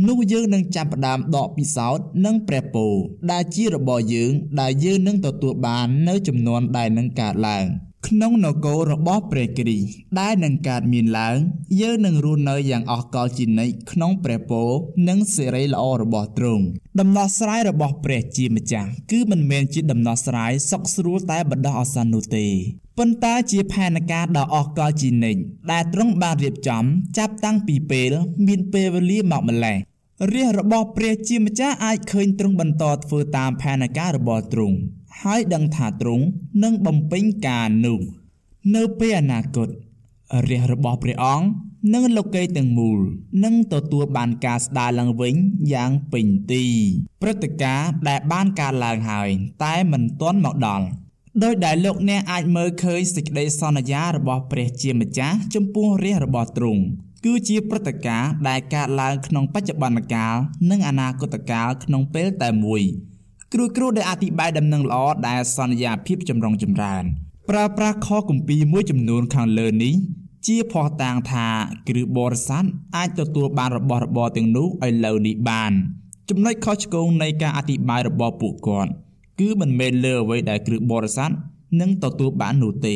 [0.08, 2.94] នោះយើងនឹងចាប់ផ្ដើមដកពិសោធន៍និងព្រះពរ
[3.32, 7.66] ដែលជារបស់យើងដែលយើងនឹងទទួលបាននៅចំនួនដែលនឹងកើតឡើង
[8.08, 9.88] ក្នុងនគររបស់ព្រះគ្រីស្ទ
[10.20, 11.38] ដែលនឹងកើតមានឡើង
[11.82, 14.70] យើងនឹងរស់នៅយ៉ាងអស់កលជានិច្ចក្នុងព្រះពរ
[15.10, 16.64] និងសេរីល្អរបស់ទ្រង់
[17.00, 22.48] ដំណោះស្រាយរបស់ព្រះជាម្ចាស់គឺមិនមែនជាដំណោះស្រាយសុខស្រួលតែបណ្ដោះអាសន្ននោះទេ
[22.98, 26.84] ប៉ុន្តែជាផែនការដ៏អស្ចារ្យជានិច្ចដែលទ្រង់បានរៀបចំ
[27.18, 28.12] ចាប់តាំងពីពេល
[28.48, 29.78] មានពេលវេលាមកម្លេះ
[30.34, 34.78] រាជរបស់ព្រះជាម្ចាស់អាចឃើញទ្រង់បន្តធ្វើតាមផែនការរបស់ទ្រង់
[35.22, 36.26] ហើយដឹងថាទ្រង់
[36.64, 38.00] នឹងបំពេញការនោះ
[38.76, 39.70] នៅពេលអនាគត
[40.50, 41.46] រាជរបស់ព្រះអង្គ
[41.94, 43.00] និងលោកីទាំងមូល
[43.44, 45.36] នឹងទទួលបានការស្ដារឡើងវិញ
[45.74, 46.66] យ៉ាងពេញទី
[47.22, 49.30] ព្រឹត្តិការណ៍ដែលបានកើតឡើងហើយ
[49.64, 50.86] តែមិនទាន់មកដល់
[51.44, 56.84] ដោយដែលលោកអ្នកអាចមើលឃើញសេចក្តីសន្យារបស់ព្រះជាម្ចាស់ចំពោះរាជរបស់ទ្រង់
[57.26, 60.36] គឺជាព្រឹត្តិការណ៍ដែលកើតឡើងក្នុងបច្ចុប្បន្នកាល
[60.70, 62.82] និងអនាគតកាលក្នុងពេលតែមួយ
[63.54, 67.04] គ្រូគ្រូដែលអធិប្បាយដំណឹងល្អដែលសន្យាភាពចម្រុងចម្រើន
[67.50, 69.94] ប្រើប្រាស់ខគម្ពីរមួយចំនួនខាងលើនេះ
[70.48, 71.48] ជាភ័ស្តុតាងថា
[71.88, 75.72] គ្រឹះបរិស័ទអាចទទួលបានរបស់របរទាំងនោះឲ្យលើនេះបាន
[76.30, 78.92] ចំណុចខុសឆ្គងនៃការអធិប្បាយរបស់ពួកគាត់
[79.40, 81.32] គឺមិនមែនលើអ្វីដែលគ្រឹះបរិស័ទ
[81.82, 82.96] នឹងទទួលបាននោះទេ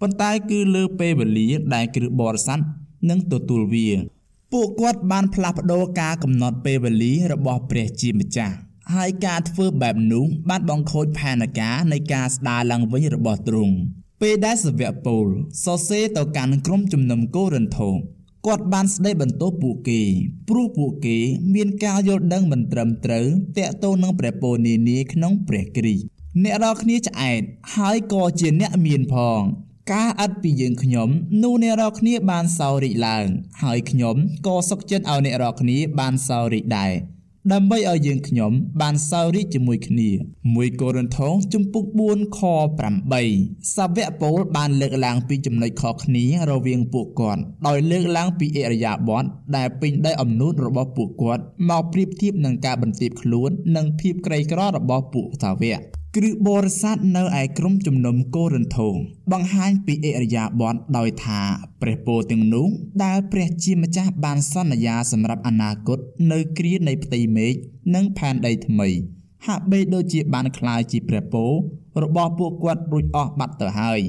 [0.00, 2.60] ប៉ុន្តែគឺលើពេលវេលាដែលគ្រឹះបរិស័ទ
[3.10, 3.88] នឹងទទួលវា
[4.52, 8.56] ពួកគាត់បានផ្លាស់ប្ដូរការកំណត់ពេលវេលារបស់ព្រះជាម្ចាស់
[8.94, 13.74] ហើយការធ្វើបែបនោះបានបង្ខូចផែនការនៃការស្ដារឡើងវិញរបស់ទ្រង់
[14.22, 15.26] ពេលដែលសាវកពូល
[15.64, 17.90] សរសេរទៅកាន់ក្រុមជំនុំកូរិនថូ
[18.46, 20.02] គាត់បានស្ដីបន្ទោសពួកគេ
[20.48, 21.18] ព្រោះពួកគេ
[21.54, 23.26] មានការយល់ដឹងមិនត្រឹមត្រូវ
[23.58, 26.04] តាក់ទងនឹងព្រះពរនានាក្នុងព្រះគ្រីស្ទ
[26.42, 27.40] អ្នករាល់គ្នាឆ្អែត
[27.76, 29.40] ហើយក៏ជាអ្នកមានផង
[29.92, 31.08] ការអត់ពីយើងខ្ញុំ
[31.42, 33.26] នោះអ្នករាល់គ្នាបានសោរីកឡើង
[33.62, 36.92] ហើយខ្ញុំក៏សុខចិត្តឲ្យអ្នករាល់គ្នាបានសោរីកដែរ
[37.52, 40.10] ដើម្បីឲ្យយើងខ្ញុំបានសោរីកជាមួយគ្នា
[40.44, 42.40] 1កូរិនថូសជំពូក4ខ
[43.08, 55.80] 8សាវកពូលបានលើកឡើងពីចំណុចខុសគ្នារវាងពួកគាត់ដោយលើកឡើងពីអរិយាប័ត្រដែលពេញដោយអំណួតរបស់ពួកគាត់មកប្រៀបធៀបនឹងការបន្ទាបខ្លួន និងភាពក្រីក្ររបស់ពួកសាវក
[56.15, 58.89] គ្រឹះបរិស័ទនៅឯក្រុមជំនុំកូរិនថូ
[59.31, 61.41] បង្ហាញពីអរិយាប័ត្រដោយថា
[61.81, 62.67] ព្រះពរទាំងនោះ
[63.03, 65.99] ដែលព្រះជាម្ចាស់បានសន្យាសម្រាប់អនាគត
[66.31, 67.53] នៅគ្រានៃផ្ទៃមេឃ
[67.95, 68.89] និងផែនដីថ្មី
[69.47, 71.51] ហាក់បីដូចជាបានคล้ายជាព្រះពរ
[72.03, 74.01] របស់ពួកគាត់រួចអស់បាត់ទៅហើយ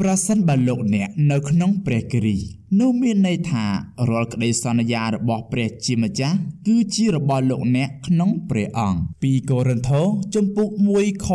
[0.00, 2.38] ប្រសិនបើលោកអ្នកនៅក្នុងព្រះគិរី
[2.80, 3.64] នោះមានន័យថា
[4.08, 6.36] រាល់ក្តីសន្យារបស់ព្រះជាម្ចាស់
[6.66, 11.28] គឺជារបស់លោកអ្នកក្នុងព្រះអង្គ2កូរិនថូសជំពូក1ខ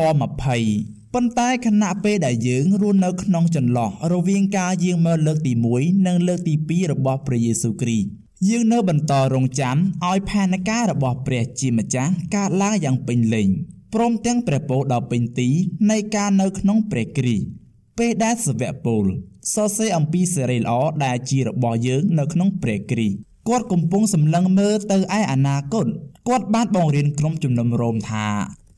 [0.53, 8.07] 20ប៉ុន្តែខណៈពេលដែលយើងរស់នៅក្នុងចន្លោះរវាងការយាងមកលើកទី1និងលើកទី2របស់ព្រះយេស៊ូវគ្រីស្ទ
[8.49, 13.47] យើងនៅបន្តរងចាំឲ្យផែនការរបស់ព្រះជាម្ចាស់កើតឡើងយ៉ាងពេញលេញ
[13.93, 15.49] ព្រមទាំងព្រះពរដ៏ពេញទី
[15.91, 17.45] នៃការនៅក្នុងព្រះគ្រីស្ទ
[17.97, 19.05] ពេលដែលសាវកពូល
[19.53, 20.73] សរសេរអំពីសេរីល្អ
[21.05, 25.85] ដែលជារបស់យើងនៅក្នុងព្រះគ្រីស្ទគាត់កំពុងសម្លឹងមើលទៅឯអនាគត
[26.27, 28.27] គាត់បានបង្រៀនក្រុមជំនុំរោមថា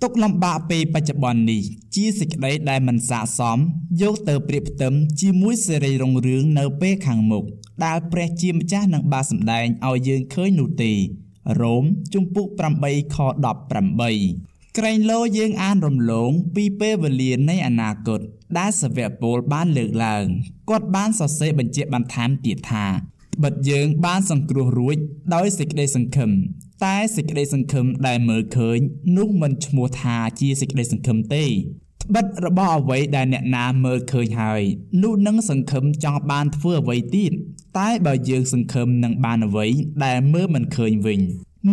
[0.04, 1.62] ទុកលំបាកពេលបច្ចុប្បន្ននេះ
[1.96, 3.58] ជាសេចក្តីដែលមិនស័ក្តិសម
[4.02, 7.46] យកទៅប្រៀបផ្ទឹមជាមួយសេរីរុងរឿងនៅពេលខាងមុខ
[7.86, 10.92] ដែលព្រះជាម្ចាស់នឹងបានសម្ដែងឲ្យយើងឃើញនោះទេ
[11.62, 12.48] រ៉ូមជំពូក
[12.82, 13.18] 8ខ
[13.74, 18.20] 18 ក្រែងលោយើងអានរំលងពីពេលវេលានៃអនាគត
[18.58, 20.26] ដែលសាវកពលបានលើកឡើង
[20.70, 22.86] គាត់បានសរសេរបញ្ជាក់បន្ថែមទៀតថា
[23.44, 24.98] បិទយើងបានសង្គ្រោះរួច
[25.36, 26.32] ដោយសេចក្តីសង្ឃឹម
[26.86, 28.78] តែសេចក្តីសង្ឃឹមដែលមើលឃើញ
[29.18, 34.62] នោះមិនឈ្មោះថាជាសេចក្តីសង្ឃឹមទេត្បិតរបស់អ្វីដែលអ្នកណាមើលឃើញហើយ
[35.04, 37.32] នោះនឹងសង្ឃឹមចង់បានធ្វើអ្វីទៀត
[37.80, 39.68] តែបើយើងសង្ឃឹមនឹងបានអ្វី
[40.06, 41.20] ដែលមើលមិនឃើញវិញ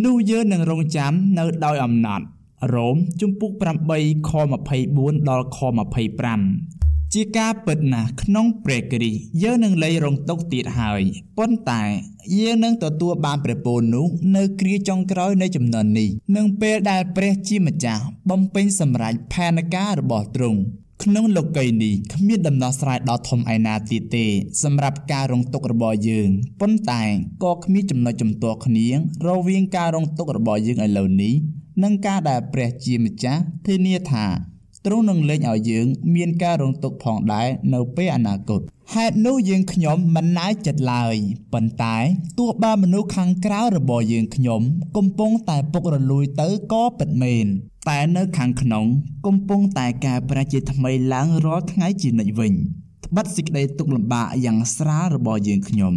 [0.05, 2.25] នោះយើងនឹងរងចាំនៅដោយអំណត់
[2.73, 3.51] រ៉ូមជំពូក
[3.91, 4.31] 8ខ
[4.79, 5.57] 24ដល់ខ
[6.35, 11.01] 25ជាការពិតណាស់ក្នុងព្រះគ្រីស្ទយើងនឹងលែងរងទុក្ខទៀតហើយ
[11.37, 11.83] ប៉ុន្តែ
[12.39, 20.59] យើងនឹងទទួលបានព្រះពរនោះនៅគ្រាចុងក្រោយនៃចំនួននេះនឹងពេលដែលព្រះជាម្ចាស់បំពេញសម្រេចផែនការរបស់ទ្រង់
[21.03, 24.25] ក្នុងលោកីយ៍នេះគ្មានដំណោះស្រាយដ៏ធំឯណាទៀតទេ
[24.63, 26.29] សម្រាប់ការរងទុក្ខរបស់យើង
[26.61, 27.03] ប៉ុន្តែ
[27.43, 28.87] ក៏គ្មានចំណុចចំទាស់គ្នា
[29.27, 31.33] រវាងការរងទុក្ខរបស់យើងឥឡូវនេះ
[31.83, 34.25] និងការដែលព្រះជាម្ចាស់ធានាថា
[34.85, 35.85] ទ្រង់នឹងលែងឲ្យយើង
[36.15, 38.61] មានការរងទុក្ខផងដែរនៅពេលអនាគត
[38.93, 41.15] ហេតុនោះយើងខ្ញុំមិនណាយចិត្តឡើយ
[41.53, 41.95] ប៉ុន្តែ
[42.39, 44.61] ទោះបើមនុស្សខាងក្រៅរបស់យើងខ្ញុំ
[44.97, 47.45] កំពុងតែពុករលួយទៅក៏ពិតមែន
[47.89, 48.85] តែនៅខាងក្នុង
[49.25, 52.53] កំពុងតែកែប្រែជាថ្មីឡើងរាល់ថ្ងៃជានិច្ចវិញ
[53.05, 55.93] ត្បិតសេចក្តីទុក្ខលំបាកយ៉ាងស្រាលរបស់យើងខ្ញុំ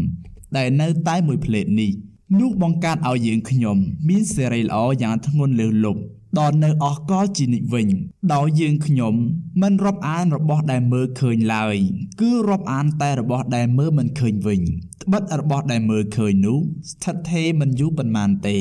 [0.56, 1.90] ដែលនៅតែមួយផ្លេតនេះ
[2.36, 3.76] នោះបង្កើតឲ្យយើងខ្ញុំ
[4.08, 6.00] មានសេរីល្អយ៉ាងធ្ងន់លើសលប់
[6.38, 7.88] ដល់នៅអស់កលជានិច្ចវិញ
[8.34, 9.14] ដោយយើងខ្ញុំ
[9.62, 11.76] មិនរាប់អានរបស់ដែលមើលឃើញឡើយ
[12.20, 14.60] គឺរាប់អានតែរបស់ដែលមើលមិនឃើញវិញ
[15.02, 16.58] ត្បិតរបស់ដែលមើលឃើញនោះ
[16.90, 18.58] ស្ថិតថេរមិនយូរប៉ុន្មានទេ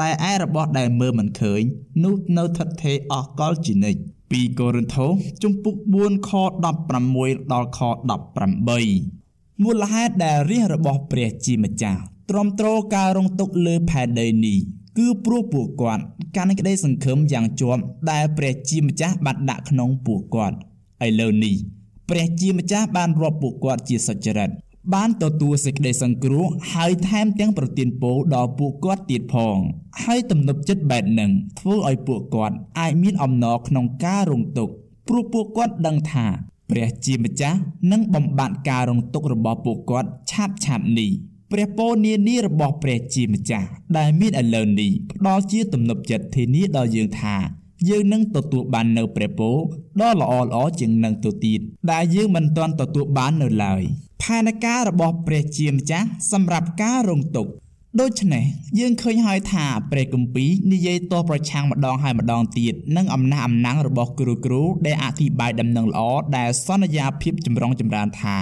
[0.00, 1.60] តែឯរបស់ដែលមើលមិនឃើញ
[2.04, 5.10] នោះនៅស្ថិតថេរអស់កលជានិច្ច2កូរិនថូស
[5.42, 6.30] ជំពូក4ខ
[6.86, 7.80] 16ដល់ខ
[8.50, 14.58] 18មូលហេតុដែលរាជរបស់ព្រះជាម្ចាស់ ទ្រាំទ្រការរងទុក្ខលើផែនដីនេះ
[14.98, 16.02] គឺព្រោះពួកគាត់
[16.36, 20.56] កាន់ក្តីសង្ឃឹមយ៉ាងជាប់ដែលព្រះជាម្ចាស់បានដាក់ក្នុងពួកគាត់
[21.06, 21.54] ឥឡូវនេះ
[22.08, 24.50] ព្រះជាម្ចាស់បានរាប់ពួកគាត់ជាសុចរិត
[24.94, 29.56] បានទទួលសេចក្តីសង្គ្រោះហើយថែមទាំងប្រទានពរដល់ពួកគាត់ទៀតផង
[30.02, 34.72] ហើយទំនុកចិត្តបែបនឹងធ្វើឲ្យពួកគាត់អាចមានអំណរក្នុងការរងទុក្ខ
[35.08, 36.26] ព្រោះពួកគាត់ដឹងថា
[36.70, 37.58] ព្រះជាម្ចាស់
[37.92, 41.10] នឹងបំបត្តិការរងទុក្ខរបស់ពួកគាត់ឆាប់ឆាប់នេះ
[41.52, 47.36] ព្រះពរនានារបស់ព្រះជាម្ចាស់ដែលមានឥឡូវនេះផ្ដល់ជាទំនុកចិត្តធានាដល់យើងថា
[47.88, 49.56] យើងនឹងទទួលបាននៅព្រះពរ
[50.00, 51.60] ដ៏ល្អល្អជាងនឹងទៅទៀត
[51.92, 53.82] ដែលយើងមិនទាន់ទទួលបាននៅឡើយ
[54.22, 57.52] ផែនការរបស់ព្រះជាម្ចាស់សម្រាប់ការរងទុក្ខ
[58.00, 58.44] ដូច្នេះ
[58.78, 66.00] យើងឃើញហើយថាព្រះគម្ពីរនិយាយតប្រឆាំងម្ដងហើយម្ដងទៀតនឹងអំណះអំណាងរបស់គ្រូគ្រូដែលអធិប្បាយដំណឹងល្អ
[66.36, 68.36] ដែលសន្យាភាពចម្រុងចម្រើនថា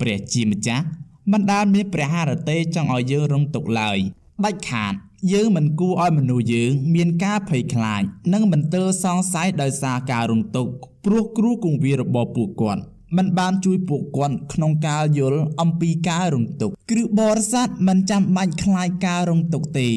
[0.00, 0.84] ព្រះជាម្ចាស់
[1.32, 3.98] មិនដែលមានព្រះハរទេចង់ឲ្យយើងរងទុក្ខឡើយ
[4.44, 4.94] ដាច់ខាត
[5.32, 10.72] យើងមិនគួរឲ្យមនុស្សយើងមានការភ័យខ្លាចនិងមិនទើសង្ស័យដោយសារការរងទុក្ខ
[11.04, 12.82] ព្រោះគ្រូគង្វាលរបស់ពួកគាត់
[13.16, 19.88] មិនបានជួយពួកគាត់ក្នុងការយល់អំពីការរងទុក្ខគ្រឹះបរិស័ទមិនចាំបាច់ខ្លាចការរងទុក្ខទេ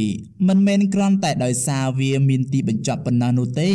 [0.47, 3.71] មិនមែនគ្រាន់តែដោយសារវាមានទីបញ្ចប់ប៉ុណ្ណោះនោះទេ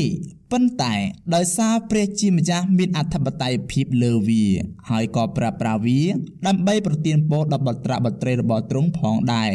[0.53, 0.95] ប៉ុន្តែ
[1.35, 4.45] ដោយសារព្រះជាម្ចាស់មានអធិបតេយ្យភាពលើវា
[4.91, 6.01] ហើយក៏ប្រើប្រាស់វា
[6.47, 9.51] ដើម្បីប្រទានពរដល់បត្រាបត្រីរបស់ទ្រង់ផងដែរ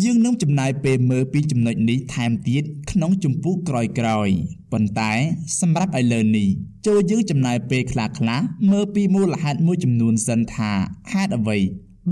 [0.00, 4.36] យើងនឹងចំណាយពេលមើលពីចំណុចនេះថែមទៀតក្នុងជំពូកក្រោយៗ
[4.72, 5.12] ប៉ុន្តែ
[5.60, 6.48] សម្រាប់ឥឡូវនេះ
[6.86, 10.72] ចូលយើងចំណាយពេលខ្លះៗមើលពីមូលហេតុមួយចំនួនសិនថា
[11.12, 11.58] ហេតុអ្វី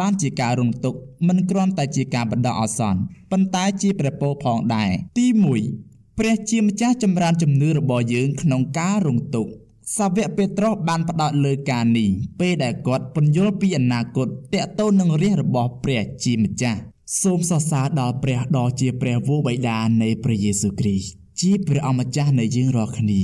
[0.01, 5.27] បានជាការរងទុក្ខមិនគ្រាន់តែជាការបណ្ដោះអាសន្នប៉ុន្តែជាព្រះពរផងដែរទី
[5.73, 9.51] 1ព្រះជាម្ចាស់ចម្រើនជំនឿរបស់យើងក្នុងការរងទុក្ខ
[9.97, 12.09] សាវកពេត្រុសបានផ្ដោតលើការនេះ
[12.40, 16.81] ពេលដែលគាត់ពន្យល់ពីអនាគតតាក់ទងនឹងរាជរបស់ព្រះជាម្ចាស់
[17.18, 23.23] សូមសរសើរដល់ព្រះដ៏ជាព្រះវរបិតានៃព្រះយេស៊ូវគ្រីស្ទជាព្រះអម្ចាស់នៃយើងរាល់គ្នា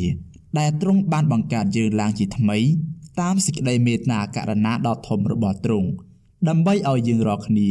[0.58, 2.58] ដែលទ្រង់បានបង្កើតយើងឡើងជាថ្មី
[3.20, 5.88] តាមសេចក្តីមេត្តាករុណាដ៏ធំរបស់ទ្រង់
[6.48, 7.68] ដើម្បីឲ្យយើងរាល់គ្នា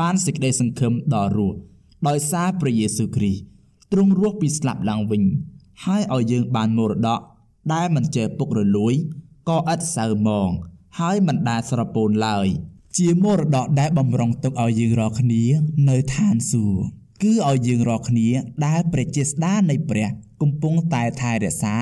[0.00, 1.56] បានសេចក្តីសង្ឃឹមដល់រស់
[2.08, 3.42] ដោយសារព្រះយេស៊ូវគ្រីស្ទ
[3.92, 5.22] ទ្រង់រស់ពីស្លាប់ឡើងវិញ
[5.84, 7.20] ហើយឲ្យយើងបានមរតក
[7.72, 8.94] ដែលមិនចេះពុករលួយ
[9.48, 10.48] ក៏ឥតសៅមង
[10.98, 12.48] ហើយមិនដែលស្រពោនឡើយ
[12.96, 15.42] ជាមរតកដែលបំរុងទុកឲ្យយើងរាល់គ្នា
[15.88, 16.80] នៅឋានសួគ៌
[17.22, 18.28] គឺឲ្យយើងរាល់គ្នា
[18.66, 20.06] ដែលព្រះជាស្ដានៃព្រះ
[20.42, 21.74] កំពុងតែថែរក្សា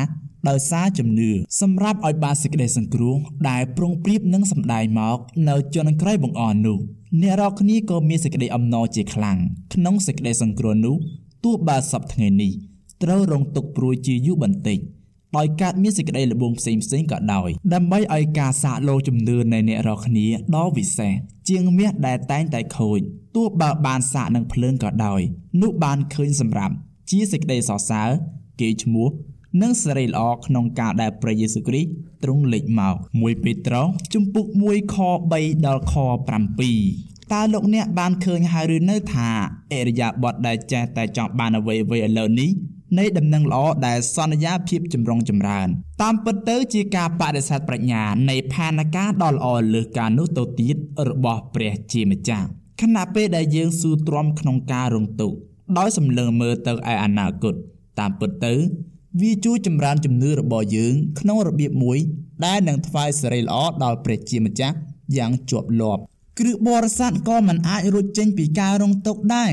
[0.49, 3.17] ដោយសារជំនឿសម្រាប់ឲ្យបានសេចក្តីសង្គ្រោះ
[3.51, 6.79] ដែលប្រុងប្រៀបនឹងសម្ដែងមកនៅជនក្រោយបង្អស់នោះ
[7.23, 9.39] អ្នករាល់គ្នាក៏មានសេចក្តីអំណរជាខ្លាំង
[9.75, 10.97] ក្នុងសេចក្តីសង្គ្រោះនោះ
[11.45, 12.53] ទោះបើសពថ្ងៃនេះ
[13.03, 14.79] ត្រូវរងទុក្ខព្រួយជាយូរបន្តិច
[15.37, 20.27] ដោយកើតមានសេចក្តីល្បួងផ្សេងផ្សេងក៏ដោយដើម្បីឲ្យការសាកលោជំនឿនៃអ្នករាល់គ្នា
[20.57, 21.13] ដ៏វិសេស
[21.49, 22.99] ជាងមាសដែលតែងតែខូច
[23.37, 25.21] ទោះបើបានសាកនឹងភ្លើងក៏ដោយ
[25.63, 26.75] នោះបានឃើញសម្រាប់
[27.11, 28.09] ជាសេចក្តីសរសើរ
[28.61, 29.09] គេឈ្មោះ
[29.63, 31.89] និងសេរីល្អក្នុងការដែលព្រះយេស៊ូវគ្រីស្ទ
[32.25, 34.97] ទ្រង់លេចមក1ពេត្រុសជំពូក1ខ
[35.33, 35.95] 3ដល់ខ
[36.63, 39.29] 7តើលោកអ្នកបានឃើញហើយឬនៅថា
[39.73, 42.51] អរិយាប័ត្រដែលចេះតែចង់បានអ្វីៗឥឡូវនេះ
[42.99, 45.69] នៃដំណឹងល្អដែលសន្យាភាពចម្រុងចម្រើន
[46.03, 50.77] តាមពិតទៅជាការបដិសេធប្រាជ្ញានៃផែនការដ៏ល្អលើសការនោះទៅទៀត
[51.09, 52.47] របស់ព្រះជាម្ចាស់
[52.81, 55.37] ខណៈពេលដែលយើងស៊ូទ្រាំក្នុងការរងទុក្ខ
[55.79, 57.55] ដោយសម្លឹងមើលទៅឯអនាគត
[57.99, 58.55] តាមពិតទៅ
[59.21, 61.99] វាជួយចម្រើនជំនឿរបស់យើង ក្នុងរបៀបមួយ
[62.47, 64.77] ដែលនឹងថ្វាយសេរីល្អដល់ព្រះជាម្ចាស់
[65.17, 66.03] យ៉ាងជាប់លាប់
[66.39, 69.53] គ្រឹះបរិស័ទក៏មិនអាចរួចចេញពីការរងទុក្ខដែរ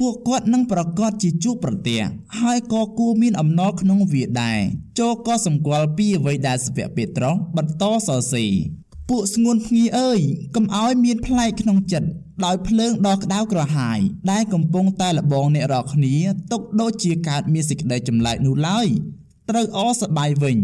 [0.00, 2.00] ពួកគាត់នឹងប្រកាសជាជួបប្រទះ
[2.40, 4.60] ហើយក៏គួរមានអំណរក្នុងវាដែរ
[4.98, 8.52] ចូលក៏សម្គាល់ពីអ្វីដែលសាវកពេត្រុសបន្តសរសេរ
[9.08, 10.20] ពួកស្ងួនភ្ងាអើយ
[10.56, 12.08] កុំឲ្យមានផ្លែកក្នុងចិត្ត
[12.44, 13.98] ដោយភ្លើងដ៏ក្តៅក្រហាយ
[14.32, 16.16] ដែលកំពុងតែលបងអ្នករាល់គ្នា
[16.52, 18.86] ទុកដូចជាកើតមានសេចក្តីចម្លែកនោះឡើយ
[19.50, 20.56] ត្រូវអសប្បាយវិញ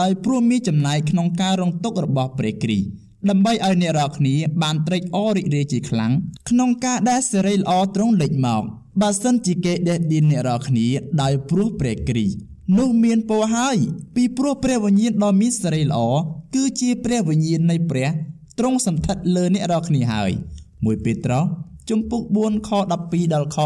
[0.00, 2.88] ដោយព្រោះមានចំណែកក្នុងការរងទុក្ខរបស់ព្រះគ្រីស្ទ
[3.30, 6.12] ដើម្បីឲ្យអ្នករាល់គ្នាបានត្រេកអររីករាយជាខ្លាំង
[6.50, 8.64] ក្នុងការដែលសេរីល្អទ្រង់លេចមក
[9.00, 10.86] បើសិនជាគេដេះឌៀនអ្នករាល់គ្នា
[11.22, 12.36] ដោយព្រោះព្រះគ្រីស្ទ
[12.78, 13.76] នោះមានពរហើយ
[14.16, 16.00] ពីព្រោះព្រះវិញ្ញាណដ៏មានសេរីល្អ
[16.54, 18.08] គឺជាព្រះវិញ្ញាណនៃព្រះ
[18.58, 20.30] ទ្រង់សន្ធិដ្ឋលើអ្នករាល់គ្នាហើយ
[20.62, 21.44] 1ពេត្រុស
[21.88, 22.70] ជំពូក4ខ
[23.02, 23.56] 12ដល់ខ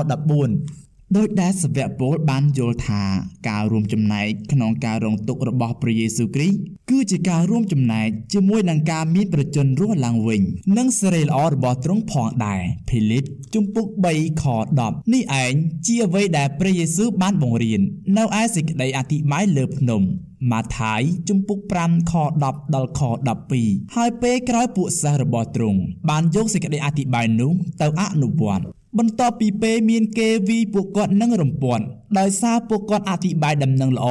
[0.44, 3.02] 14 ដោយដែលសាវកពលបានយល់ថា
[3.48, 6.56] ការរួមចំណែកក្នុងការរងទុក្ខរបស់ព្រះយេស៊ូវគ្រីស្ទ
[6.90, 10.42] គឺជាការរួមចំណែកជាមួយនឹងការមានប្រជញ្ញរស់ឡើងវិញ
[10.78, 14.44] និងសេរីល្អរបស់ទ្រង់ផងដែរភីលីបជំពូក3ខ
[14.78, 15.52] 10នេះឯង
[15.86, 17.80] ជាអ្វីដែលព្រះយេស៊ូវបានបង្រៀន
[18.16, 20.02] នៅឯសេចក្តីអធិប្បាយលើភ្នំ
[20.50, 22.12] ម៉ាថាយជំពូក5ខ
[22.46, 23.00] 10ដល់ខ
[23.48, 25.80] 12ហើយពេលក្រោយពួកសិស្សរបស់ទ្រង់
[26.10, 28.64] បានយកសេចក្តីអធិប្បាយនោះទៅអនុវត្ត
[28.99, 31.83] បន្ទាប់ពីពេលមានគេវីពួកគាត់នឹងរំពាត់
[32.19, 34.07] ដោយសារពួកគាត់អធិប្បាយដំណឹងល្អ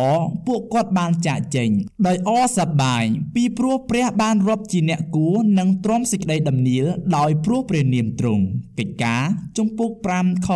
[0.47, 1.71] ពួកគាត់បានចាក់ចេញ
[2.07, 3.05] ដោយអសប្បាយ
[3.35, 6.85] ពីព្រោះព្រះបានរាប់ជាអ្នកគួរនិងទ្រាំសេចក្តីដំណៀល
[7.17, 8.45] ដោយព្រោះព្រះនាមទ្រង់
[8.79, 9.23] កិច្ចការ
[9.59, 9.91] ជំពូក
[10.21, 10.49] 5ខ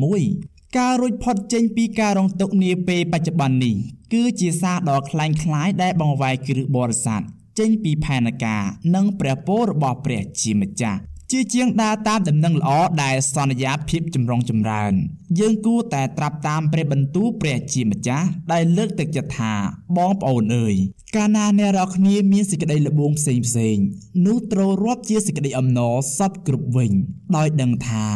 [0.00, 3.74] 41ការរួចផុតចេញពីការរងទុក្ខនាពេលបច្ចុប្បន្ននេះ
[4.12, 7.22] គឺជាសារដ៏คล้ายคล้ายដែលបង្វែរគ្រឹះបរិស័ទ
[7.58, 8.62] ចេញពីផែនការ
[8.94, 11.00] និងព្រះពររបស់ព្រះជាម្ចាស់
[11.31, 12.69] ជាជាងដើរតាមដំណឹងល្អ
[13.03, 14.93] ដែលសន្យាភាពចម្រុងចម្រើន
[15.39, 19.53] យើងគួរតែត្រាប់តាមព្រះបន្ទូលព្រះជាម្ចាស់ដែលលើកទឹកចិត្តថា
[19.97, 20.75] បងប្អូនអើយ
[21.15, 23.77] កាលណាអ្នករាល់គ្នាមានសេចក្តីល្បួងផ្សេងផ្សេង
[24.25, 26.91] នោះត្រូវរាប់ជាសេចក្តីអំណរសពគ្រប់វិញ
[27.35, 28.07] ដោយដឹងថា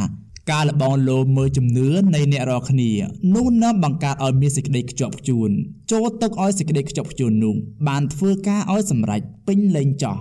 [0.51, 2.91] ការលបងលោមើលជំនឿនៃអ្នករាល់គ្នា
[3.36, 5.49] នោះនាំបង្កើតឲ្យមានសេចក្តីខ្ជាប់ខ្ជួន
[5.91, 7.55] ចូលទឹកឲ្យសេចក្តីខ្ជាប់ខ្ជួននោះ
[7.88, 10.18] បានធ្វើការឲ្យសម្រេចពេញលេងចោះ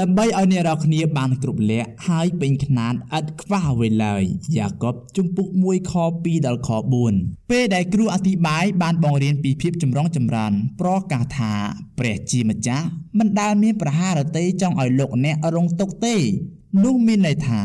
[0.00, 4.22] ដើម្បីឲ្យអ្នករាល់គ្នាបានគ្រប់លក្ខហើយពេញខ្នាតឥតខ្វះអ្វីឡើយ
[4.56, 6.70] យ៉ាកុបជំពូក1ខ2ដល់ខ
[7.10, 11.52] 4ពេលដែលគ្រូអធិប្បាយបានបង្រៀនពីភាពចម្រុងចម្រើនប្រកាសថា
[11.98, 12.86] ព្រះជាម្ចាស់
[13.18, 16.16] មិនដែលមានប្រហារតីចង់ឲ្យលោកអ្នករងទុក្ខទេ
[16.84, 17.60] នោះមានន័យថា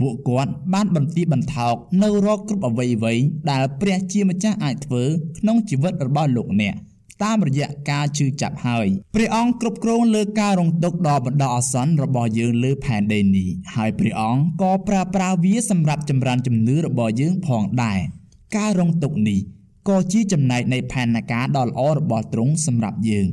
[0.00, 5.02] ពួកគាត់បានបន្ទាបបន្ថោកនៅរកគ្រប់អ្វីៗដែលព្រះជាម្ចាស់អាចធ្វើ
[5.38, 6.76] ក្នុងជីវិតរបស់លោកអ្នក។
[7.24, 17.98] តាមរយៈការជឿចាប់ហើយព្រះអង្គគ្រប់គ្រងលើការរងទុក្ខដ៏បណ្ដោះអាសន្នរបស់យើងលើផែនដីនេះហើយព្រះអង្គក៏ប្រើប្រាស់វាសម្រាប់ចម្រើនជំនឿរបស់យើងផងដែរ
[18.56, 19.40] ការរងទុក្ខនេះ
[19.88, 23.28] ក៏ជាចំណែកនៃផែនការដ៏ល្អរបស់ទ្រង់សម្រាប់យើង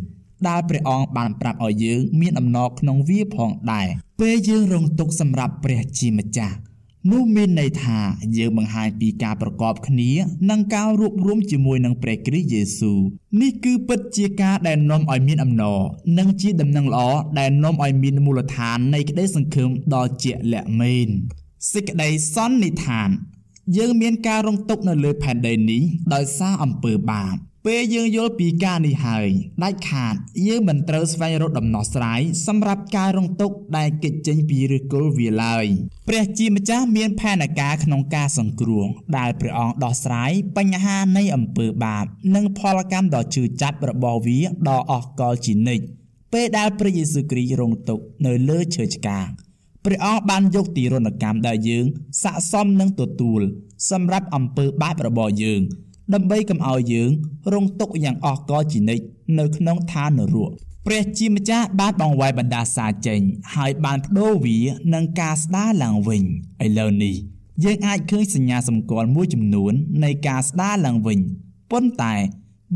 [0.47, 3.87] ដែលព្រះអង្គបានប្រាប់ឲ្យយើងមានអំណរក្នុងវាផងដែរ
[4.19, 6.55] ពេលយើងរងទុក្ខសម្រាប់ព្រះជាម្ចាស់
[7.11, 7.99] នោះមានន័យថា
[8.37, 10.11] យើងបង្ហាញពីការប្រកបគ្នា
[10.49, 12.99] និងការរួបរวมជាមួយនឹងព្រះគ្រីស្ទយេស៊ូវ
[13.41, 15.79] នេះគឺពិតជាការដែលនាំឲ្យមានអំណរ
[16.17, 17.07] និងជាដំណឹងល្អ
[17.39, 21.07] ដែលនាំឲ្យមានមូលដ្ឋាននៃក្តីសង្ឃឹមដ៏ជាក់លាក់មែន
[21.73, 23.09] សេចក្តីសន្និដ្ឋាន
[23.77, 25.81] យើងមានការរងទុក្ខនៅលើផែនដីនេះ
[26.13, 27.35] ដោយសារអំពើបាប
[27.67, 29.29] ពេលយើងយល់ពីការនេះហើយ
[29.63, 30.15] ដាច់ខាត
[30.47, 35.65] យើងមិនត្រូវស្វែងរកដំណោះស្រាយសម្រាប់ការរងទុក្ខដែលគេចចេញពីឫសគល់វាឡើយ
[36.07, 38.85] ព្រះជាម្ចាស់មានផែនការក្នុងការសង្គ្រោះ
[39.17, 42.05] ដែលព្រះអង្គដោះស្រាយបញ្ហានៃអំពើបាប
[42.35, 44.39] និងផលកម្មដ៏ជឿចាប់របស់វា
[44.69, 45.85] ដ៏អស់កលជានិច្ច
[46.33, 49.27] ពេលដែលព្រះយេស៊ូវគ្រីស្ទរងទុក្ខនៅលើឈើឆ្កាង
[49.85, 51.85] ព្ព្រះអង្គបានយកទីរណកម្មដែលយើង
[52.23, 53.41] ស័ក្តិសមនឹងទទួល
[53.89, 55.61] សម្រាប់អំពើបាបរបស់យើង
[56.13, 57.09] ដើម្បីកុំឲ្យយើង
[57.53, 59.03] រងទុក្ខយ៉ាងអស់កលជានិច្ច
[59.39, 60.51] នៅក្នុងឋាននរក
[60.85, 63.19] ព្រះជាម្ចាស់បានបង្វែរបណ្ដាសាចេញ
[63.55, 64.57] ហើយបានបដូរវា
[64.93, 66.23] នឹងការស្ដារឡើងវិញ
[66.65, 67.15] ឥឡូវនេះ
[67.63, 71.19] យើងអាចឃើញសញ្ញាសម្គាល់មួយចំនួននៃការស្ដារឡើងវិញ
[71.71, 72.15] ប៉ុន្តែ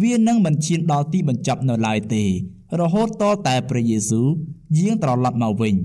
[0.02, 2.24] វានឹងមិនឈានដល់ទីបញ្ចប់នៅឡើយទេ
[2.80, 4.28] រហូតតតែព្រះយេស៊ូវ
[4.78, 5.76] យាងត្រឡប់មកវិញ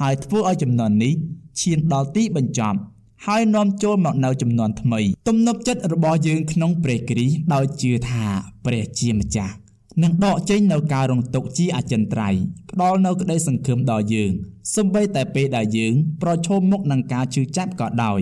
[0.00, 1.14] ហើយធ្វើឲ្យចំនួននេះ
[1.60, 2.78] ឈានដល់ទីបញ្ចប់
[3.26, 8.24] ហើយនាំចូលមកនៅចំនួនថ្មី ទំនុកចិត្តរបស់យើងក្នុងព្រះគ្រីស្ទដោយជឿថា
[8.64, 9.54] ព្រះជាម្ចាស់
[10.02, 14.30] នឹងដកចេញនៅការរងទុក្ខជាអចិន្ត្រៃយ៍ផ្ដល់នៅក្តីសង្ឃឹមដល់យើង
[14.76, 18.20] សម្បីតែពេលដែលយើង ប្រឈមមុខនឹងការឈឺចាប់ក៏ដោយ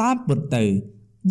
[0.00, 0.64] តាមពិតទៅ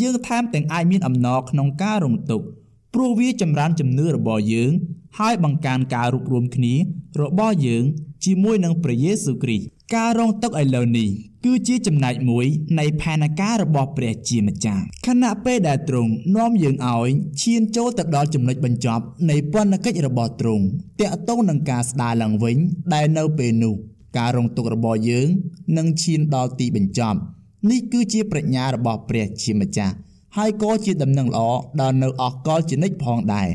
[0.01, 2.45] យើងថែមទាំងអាចមានអំណរក្នុងការរងទុក្ខ
[2.93, 4.71] ព្រោះវាចម្រើនជំនឿរបស់យើង
[5.19, 6.73] ហើយបង្កើនការរួបរวมគ្នា
[7.21, 7.83] របស់យើង
[8.25, 11.09] ជាមួយនឹងព្រះយេស៊ូវគ្រីស្ទ ការរងទុក្ខឥឡូវនេះ
[11.45, 12.45] គឺជាចំណែកមួយ
[12.79, 17.09] នៃផែនការរបស់ព្រះជាម្ចាស់ខណៈពេលដែលទ្រង់នាំយើងឲ្យ
[17.41, 20.63] ឈានចូលទៅដល់ចំណុចបញ្ចប់នៃពន្ធកិច្ចរបស់ទ្រង់
[21.01, 22.57] តាក់ទងនឹងការស្ដារឡើងវិញ
[22.93, 23.75] ដែលនៅពេលនោះ
[24.17, 25.27] ការរងទុក្ខរបស់យើង
[25.77, 27.19] នឹងឈានដល់ទីបញ្ចប់
[27.69, 29.93] នេះគឺជាប្រាជ្ញារបស់ព្រះជាម្ចាស់
[30.37, 31.39] ហើយក៏ជាដំណឹងល្អ
[31.81, 33.49] ដល់នៅអកលជានិច្ចផងដែរ